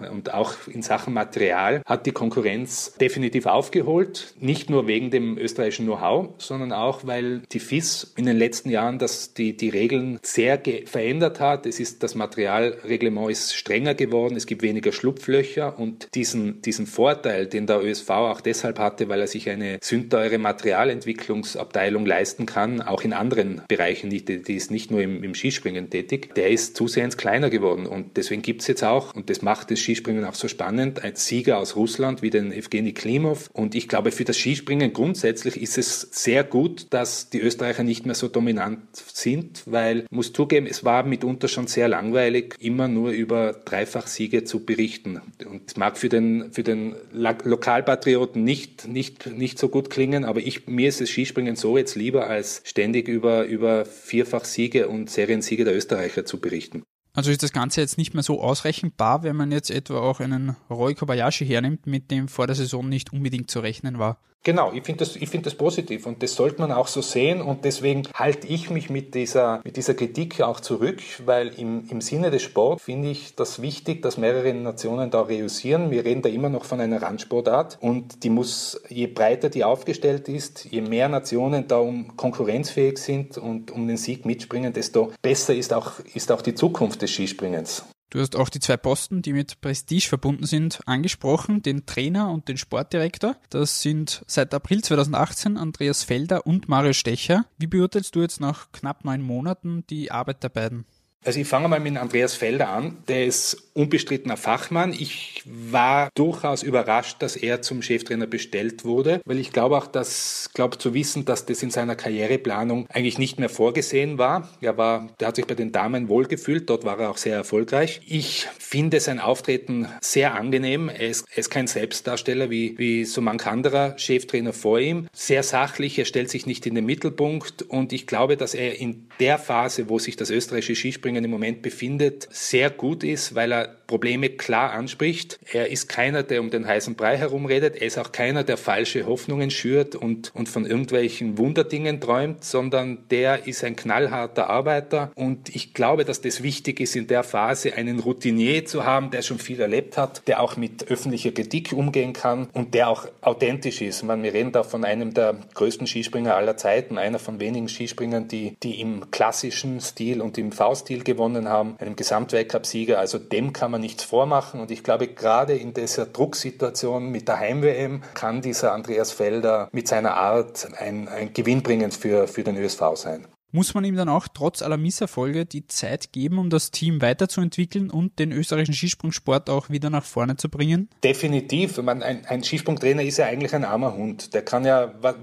Und 0.12 0.34
auch 0.34 0.53
in 0.67 0.82
Sachen 0.82 1.13
Material 1.13 1.82
hat 1.86 2.06
die 2.06 2.12
Konkurrenz 2.12 2.94
definitiv 3.00 3.46
aufgeholt, 3.46 4.36
nicht 4.39 4.70
nur 4.70 4.88
wegen 4.88 5.12
dem 5.12 5.38
österreichischen 5.38 5.86
Know-how, 5.86 6.26
sondern 6.38 6.72
auch, 6.72 7.05
weil 7.05 7.41
die 7.51 7.60
FIS 7.60 8.13
in 8.17 8.25
den 8.25 8.38
letzten 8.38 8.69
Jahren 8.69 9.00
das, 9.00 9.34
die, 9.34 9.55
die 9.55 9.69
Regeln 9.69 10.19
sehr 10.22 10.62
verändert 10.86 11.39
hat. 11.39 11.65
Es 11.65 11.79
ist, 11.79 12.03
das 12.03 12.15
Materialreglement 12.15 13.31
ist 13.31 13.55
strenger 13.55 13.93
geworden, 13.93 14.36
es 14.36 14.46
gibt 14.46 14.62
weniger 14.62 14.91
Schlupflöcher 14.91 15.77
und 15.79 16.10
diesen, 16.15 16.62
diesen 16.62 16.88
Vorteil, 16.88 17.48
den 17.48 17.67
der 17.67 17.84
ÖSV 17.84 18.10
auch 18.10 18.41
deshalb 18.41 18.79
hatte, 18.79 19.10
weil 19.10 19.22
er 19.22 19.27
sich 19.27 19.50
eine 19.50 19.79
sündteure 19.81 20.38
Materialentwicklungsabteilung 20.38 22.05
leisten 22.05 22.46
kann, 22.46 22.81
auch 22.81 23.01
in 23.01 23.13
anderen 23.13 23.62
Bereichen, 23.67 24.10
die, 24.10 24.24
die 24.24 24.55
ist 24.55 24.72
nicht 24.72 24.91
nur 24.91 25.01
im, 25.01 25.24
im 25.24 25.36
Skispringen 25.36 25.89
tätig, 25.89 26.34
der 26.36 26.50
ist 26.50 26.75
zusehends 26.75 27.17
kleiner 27.17 27.50
geworden 27.50 27.86
und 27.86 28.17
deswegen 28.17 28.41
gibt 28.41 28.62
es 28.62 28.67
jetzt 28.67 28.84
auch, 28.84 29.15
und 29.15 29.29
das 29.29 29.41
macht 29.41 29.72
das 29.72 29.79
Skispringen 29.79 30.25
auch 30.25 30.36
so 30.36 30.48
spannend, 30.48 31.03
ein 31.03 31.15
Sieger 31.15 31.57
aus 31.57 31.75
Russland 31.75 32.22
wie 32.22 32.29
den 32.29 32.51
Evgeny 32.51 32.93
Klimov 32.93 33.50
und 33.53 33.75
ich 33.75 33.88
glaube, 33.88 34.12
für 34.12 34.25
das 34.25 34.38
Skispringen 34.38 34.93
grundsätzlich 34.93 35.62
ist 35.62 35.77
es 35.77 36.01
sehr 36.18 36.44
gut, 36.44 36.88
dass 36.90 37.30
die 37.30 37.40
Österreicher 37.40 37.84
nicht 37.84 38.06
mehr 38.06 38.16
so 38.16 38.28
dominant 38.28 38.80
sind, 38.94 39.64
weil, 39.66 40.06
muss 40.10 40.34
zugeben, 40.34 40.68
es 40.68 40.84
war 40.84 41.04
mitunter 41.04 41.48
schon 41.48 41.68
sehr 41.68 41.88
langweilig, 41.88 42.56
immer 42.60 42.88
nur 42.88 43.12
über 43.12 43.54
Dreifachsiege 43.54 44.44
zu 44.44 44.66
berichten. 44.66 45.22
Und 45.46 45.64
es 45.68 45.78
mag 45.78 45.98
für 45.98 46.10
den, 46.10 46.52
für 46.52 46.64
den 46.64 46.96
Lokalpatrioten 47.12 48.44
nicht, 48.44 48.88
nicht, 48.88 49.28
nicht 49.28 49.60
so 49.60 49.70
gut 49.70 49.90
klingen, 49.90 50.26
aber 50.26 50.40
ich, 50.40 50.68
mir 50.68 50.90
ist 50.90 51.02
das 51.02 51.10
Skispringen 51.10 51.56
so 51.56 51.78
jetzt 51.78 51.96
lieber, 51.96 52.28
als 52.28 52.62
ständig 52.64 53.08
über, 53.08 53.46
über 53.46 53.86
Vierfachsiege 53.86 54.88
und 54.88 55.10
Seriensiege 55.10 55.66
der 55.66 55.76
Österreicher 55.76 56.26
zu 56.26 56.40
berichten. 56.40 56.84
Also 57.14 57.32
ist 57.32 57.42
das 57.42 57.52
Ganze 57.52 57.82
jetzt 57.82 57.98
nicht 57.98 58.14
mehr 58.14 58.22
so 58.22 58.42
ausrechenbar, 58.42 59.24
wenn 59.24 59.36
man 59.36 59.52
jetzt 59.52 59.72
etwa 59.72 60.00
auch 60.02 60.20
einen 60.20 60.56
Roy 60.70 60.94
Kobayashi 60.94 61.48
hernimmt, 61.48 61.88
mit 61.88 62.12
dem 62.12 62.28
vor 62.28 62.46
der 62.46 62.56
Saison 62.56 62.88
nicht 62.88 63.12
unbedingt 63.12 63.50
zu 63.50 63.60
rechnen 63.60 63.98
war. 63.98 64.20
Genau, 64.44 64.72
ich 64.72 64.84
finde 64.84 65.00
das, 65.00 65.12
find 65.12 65.46
das 65.46 65.56
positiv 65.56 66.06
und 66.06 66.24
das 66.24 66.36
sollte 66.36 66.62
man 66.62 66.72
auch 66.72 66.88
so 66.88 67.01
sehen 67.01 67.41
und 67.41 67.65
deswegen 67.65 68.03
halte 68.13 68.48
ich 68.48 68.70
mich 68.70 68.89
mit 68.89 69.13
dieser, 69.13 69.60
mit 69.65 69.75
dieser 69.75 69.94
Kritik 69.94 70.39
auch 70.39 70.62
zurück, 70.62 71.01
weil 71.25 71.50
im, 71.50 71.86
im 71.89 72.00
Sinne 72.00 72.32
des 72.32 72.44
Sports 72.44 72.84
finde 72.84 73.10
ich 73.10 73.36
das 73.36 73.62
wichtig, 73.62 74.01
dass 74.01 74.17
mehrere 74.17 74.53
Nationen 74.53 75.12
da 75.12 75.22
reüssieren. 75.24 75.91
Wir 75.91 76.06
reden 76.06 76.22
da 76.22 76.29
immer 76.29 76.48
noch 76.48 76.63
von 76.63 76.79
einer 76.79 77.01
Randsportart 77.01 77.77
und 77.82 78.24
die 78.24 78.29
muss, 78.29 78.82
je 78.88 79.08
breiter 79.08 79.50
die 79.50 79.65
aufgestellt 79.65 80.29
ist, 80.29 80.65
je 80.72 80.82
mehr 80.82 81.10
Nationen 81.10 81.67
da 81.67 81.79
um 81.79 82.15
konkurrenzfähig 82.15 83.00
sind 83.00 83.38
und 83.38 83.72
um 83.72 83.86
den 83.86 83.98
Sieg 83.98 84.25
mitspringen, 84.25 84.72
desto 84.72 85.12
besser 85.22 85.56
ist 85.56 85.74
auch, 85.74 86.00
ist 86.13 86.32
auch 86.32 86.41
die 86.41 86.56
Zukunft 86.56 87.01
des 87.01 87.12
Skispringens. 87.12 87.84
Du 88.10 88.20
hast 88.22 88.38
auch 88.38 88.48
die 88.48 88.62
zwei 88.62 88.78
Posten, 88.78 89.22
die 89.22 89.34
mit 89.34 89.60
Prestige 89.60 90.08
verbunden 90.08 90.46
sind, 90.46 90.80
angesprochen, 90.86 91.62
den 91.62 91.86
Trainer 91.86 92.32
und 92.32 92.48
den 92.48 92.58
Sportdirektor. 92.58 93.36
Das 93.50 93.82
sind 93.82 94.24
seit 94.28 94.54
April 94.54 94.82
2018 94.82 95.58
Andreas 95.58 96.04
Felder 96.04 96.48
und 96.48 96.70
Mario 96.70 96.94
Stecher. 96.94 97.46
Wie 97.58 97.68
beurteilst 97.68 98.16
du 98.16 98.22
jetzt 98.22 98.40
nach 98.40 98.72
knapp 98.72 99.04
neun 99.04 99.22
Monaten 99.22 99.84
die 99.90 100.10
Arbeit 100.10 100.42
der 100.42 100.50
beiden? 100.50 100.86
Also 101.26 101.42
ich 101.42 101.48
fange 101.48 101.68
mal 101.68 101.80
mit 101.80 101.98
Andreas 101.98 102.36
Felder 102.36 102.70
an. 102.70 102.98
Der 103.08 103.26
ist 103.26 103.70
unbestrittener 103.74 104.38
Fachmann. 104.38 104.94
Ich 104.94 105.44
war 105.46 106.10
durchaus 106.16 106.64
überrascht, 106.64 107.18
dass 107.22 107.36
er 107.36 107.62
zum 107.62 107.82
Cheftrainer 107.82 108.28
bestellt 108.28 108.86
wurde, 108.86 109.22
weil 109.26 109.40
ich 109.40 109.52
glaube 109.52 109.78
auch, 109.78 109.88
dass, 109.88 110.50
glaube 110.54 110.78
zu 110.78 110.94
wissen, 110.94 111.26
dass 111.26 111.46
das 111.46 111.62
in 111.62 111.70
seiner 111.70 111.96
Karriereplanung 111.96 112.88
eigentlich 112.90 113.18
nicht 113.18 113.40
mehr 113.40 113.50
vorgesehen 113.50 114.18
war. 114.18 114.50
Er 114.62 114.78
war, 114.78 115.10
der 115.20 115.28
hat 115.28 115.36
sich 115.36 115.46
bei 115.46 115.56
den 115.56 115.72
Damen 115.72 116.08
wohlgefühlt. 116.08 116.70
Dort 116.70 116.86
war 116.86 117.00
er 117.00 117.10
auch 117.10 117.18
sehr 117.18 117.36
erfolgreich. 117.36 118.02
Ich 118.08 118.48
finde 118.58 119.00
sein 119.00 119.20
Auftreten 119.20 119.88
sehr 120.02 120.34
angenehm. 120.34 120.88
Er 120.88 121.10
ist, 121.10 121.26
er 121.30 121.40
ist 121.40 121.50
kein 121.50 121.68
Selbstdarsteller 121.68 122.50
wie, 122.50 122.78
wie 122.78 123.04
so 123.04 123.22
manch 123.22 123.46
anderer 123.46 123.98
Cheftrainer 123.98 124.54
vor 124.54 124.80
ihm. 124.80 125.08
Sehr 125.14 125.44
sachlich. 125.44 126.00
Er 126.00 126.06
stellt 126.06 126.30
sich 126.30 126.46
nicht 126.46 126.66
in 126.66 126.76
den 126.76 126.86
Mittelpunkt 126.86 127.64
und 127.64 127.92
ich 127.92 128.08
glaube, 128.08 128.38
dass 128.38 128.54
er 128.54 128.80
in 128.80 129.10
der 129.20 129.38
Phase, 129.38 129.90
wo 129.90 130.00
sich 130.00 130.16
das 130.16 130.30
österreichische 130.30 130.76
Skispringen 130.76 131.07
Thüringen 131.08 131.24
im 131.24 131.32
Moment 131.32 131.62
befindet, 131.62 132.28
sehr 132.32 132.70
gut 132.70 133.02
ist, 133.02 133.34
weil 133.34 133.54
er 133.54 133.76
Probleme 133.88 134.29
klar 134.29 134.74
anspricht. 134.74 135.39
Er 135.51 135.72
ist 135.72 135.88
keiner, 135.88 136.24
der 136.24 136.41
um 136.41 136.50
den 136.50 136.67
heißen 136.67 136.96
Brei 136.96 137.17
herumredet. 137.17 137.77
Er 137.77 137.88
ist 137.88 137.98
auch 137.98 138.12
keiner, 138.12 138.44
der 138.44 138.58
falsche 138.58 139.06
Hoffnungen 139.06 139.50
schürt 139.50 139.96
und, 139.96 140.36
und 140.36 140.50
von 140.50 140.65
irgendwelchen 140.65 141.38
Wunderdingen 141.38 142.01
träumt, 142.01 142.44
sondern 142.44 143.00
der 143.10 143.48
ist 143.48 143.63
ein 143.63 143.75
knallharter 143.75 144.50
Arbeiter. 144.50 145.12
Und 145.15 145.56
ich 145.56 145.74
glaube, 145.74 146.06
dass 146.06 146.22
das 146.22 146.44
wichtig 146.44 146.79
ist, 146.79 146.96
in 146.96 147.08
der 147.08 147.24
Phase 147.24 147.74
einen 147.74 148.00
Routinier 148.00 148.65
zu 148.65 148.86
haben, 148.86 149.12
der 149.12 149.22
schon 149.22 149.39
viel 149.39 149.60
erlebt 149.60 149.98
hat, 149.98 150.22
der 150.27 150.41
auch 150.41 150.58
mit 150.58 150.89
öffentlicher 150.91 151.32
Kritik 151.32 151.72
umgehen 151.72 152.13
kann 152.13 152.48
und 152.53 152.74
der 152.74 152.89
auch 152.89 153.08
authentisch 153.22 153.82
ist. 153.82 154.03
Man, 154.03 154.24
wir 154.24 154.34
reden 154.34 154.51
da 154.51 154.63
von 154.63 154.84
einem 154.84 155.13
der 155.13 155.38
größten 155.53 155.88
Skispringer 155.88 156.36
aller 156.36 156.58
Zeiten, 156.58 156.98
einer 156.98 157.20
von 157.20 157.39
wenigen 157.39 157.70
Skispringern, 157.70 158.27
die, 158.27 158.58
die 158.63 158.82
im 158.82 159.12
klassischen 159.12 159.79
Stil 159.79 160.22
und 160.22 160.38
im 160.38 160.51
V-Stil 160.51 161.03
gewonnen 161.03 161.48
haben, 161.48 161.75
einem 161.79 161.96
Gesamtweltcup-Sieger. 161.96 163.00
Also 163.00 163.17
dem 163.17 163.53
kann 163.53 163.72
man 163.72 163.76
nichts 163.79 164.03
vormachen. 164.03 164.60
Und 164.60 164.72
ich 164.72 164.84
glaube, 164.84 165.07
gerade 165.07 165.55
in 165.55 165.74
dieser 165.74 166.05
Drucksituation 166.05 167.10
mit 167.10 167.27
der 167.27 167.39
Heim-WM 167.39 168.01
kann 168.13 168.41
dieser 168.41 168.74
Andreas 168.74 169.12
Felder 169.12 169.69
mit 169.72 169.88
seiner 169.88 170.15
Art 170.15 170.67
ein, 170.77 171.07
ein 171.07 171.34
gewinnbringend 171.34 171.93
für, 171.93 172.27
für 172.27 172.43
den 172.43 172.57
ÖSV 172.57 172.96
sein. 172.96 173.27
Muss 173.58 173.74
man 173.74 173.84
ihm 173.86 173.96
dann 173.96 174.08
auch 174.08 174.28
trotz 174.32 174.62
aller 174.62 174.78
Misserfolge 174.78 175.48
die 175.48 175.66
Zeit 175.66 176.12
geben, 176.12 176.38
um 176.38 176.52
das 176.52 176.70
Team 176.70 177.02
weiterzuentwickeln 177.02 177.90
und 177.90 178.20
den 178.20 178.32
österreichischen 178.32 178.76
Skisprungsport 178.76 179.50
auch 179.50 179.72
wieder 179.72 179.90
nach 179.90 180.04
vorne 180.04 180.38
zu 180.38 180.48
bringen? 180.48 180.90
Definitiv. 181.04 181.82
Man, 181.82 182.04
ein, 182.04 182.24
ein 182.28 182.44
Skisprungtrainer 182.44 183.02
ist 183.02 183.18
ja 183.18 183.26
eigentlich 183.26 183.56
ein 183.56 183.66
armer 183.66 183.96
Hund. 183.96 184.36
Der 184.36 184.44
kann 184.44 184.64
ja, 184.64 184.94
was, 185.02 185.16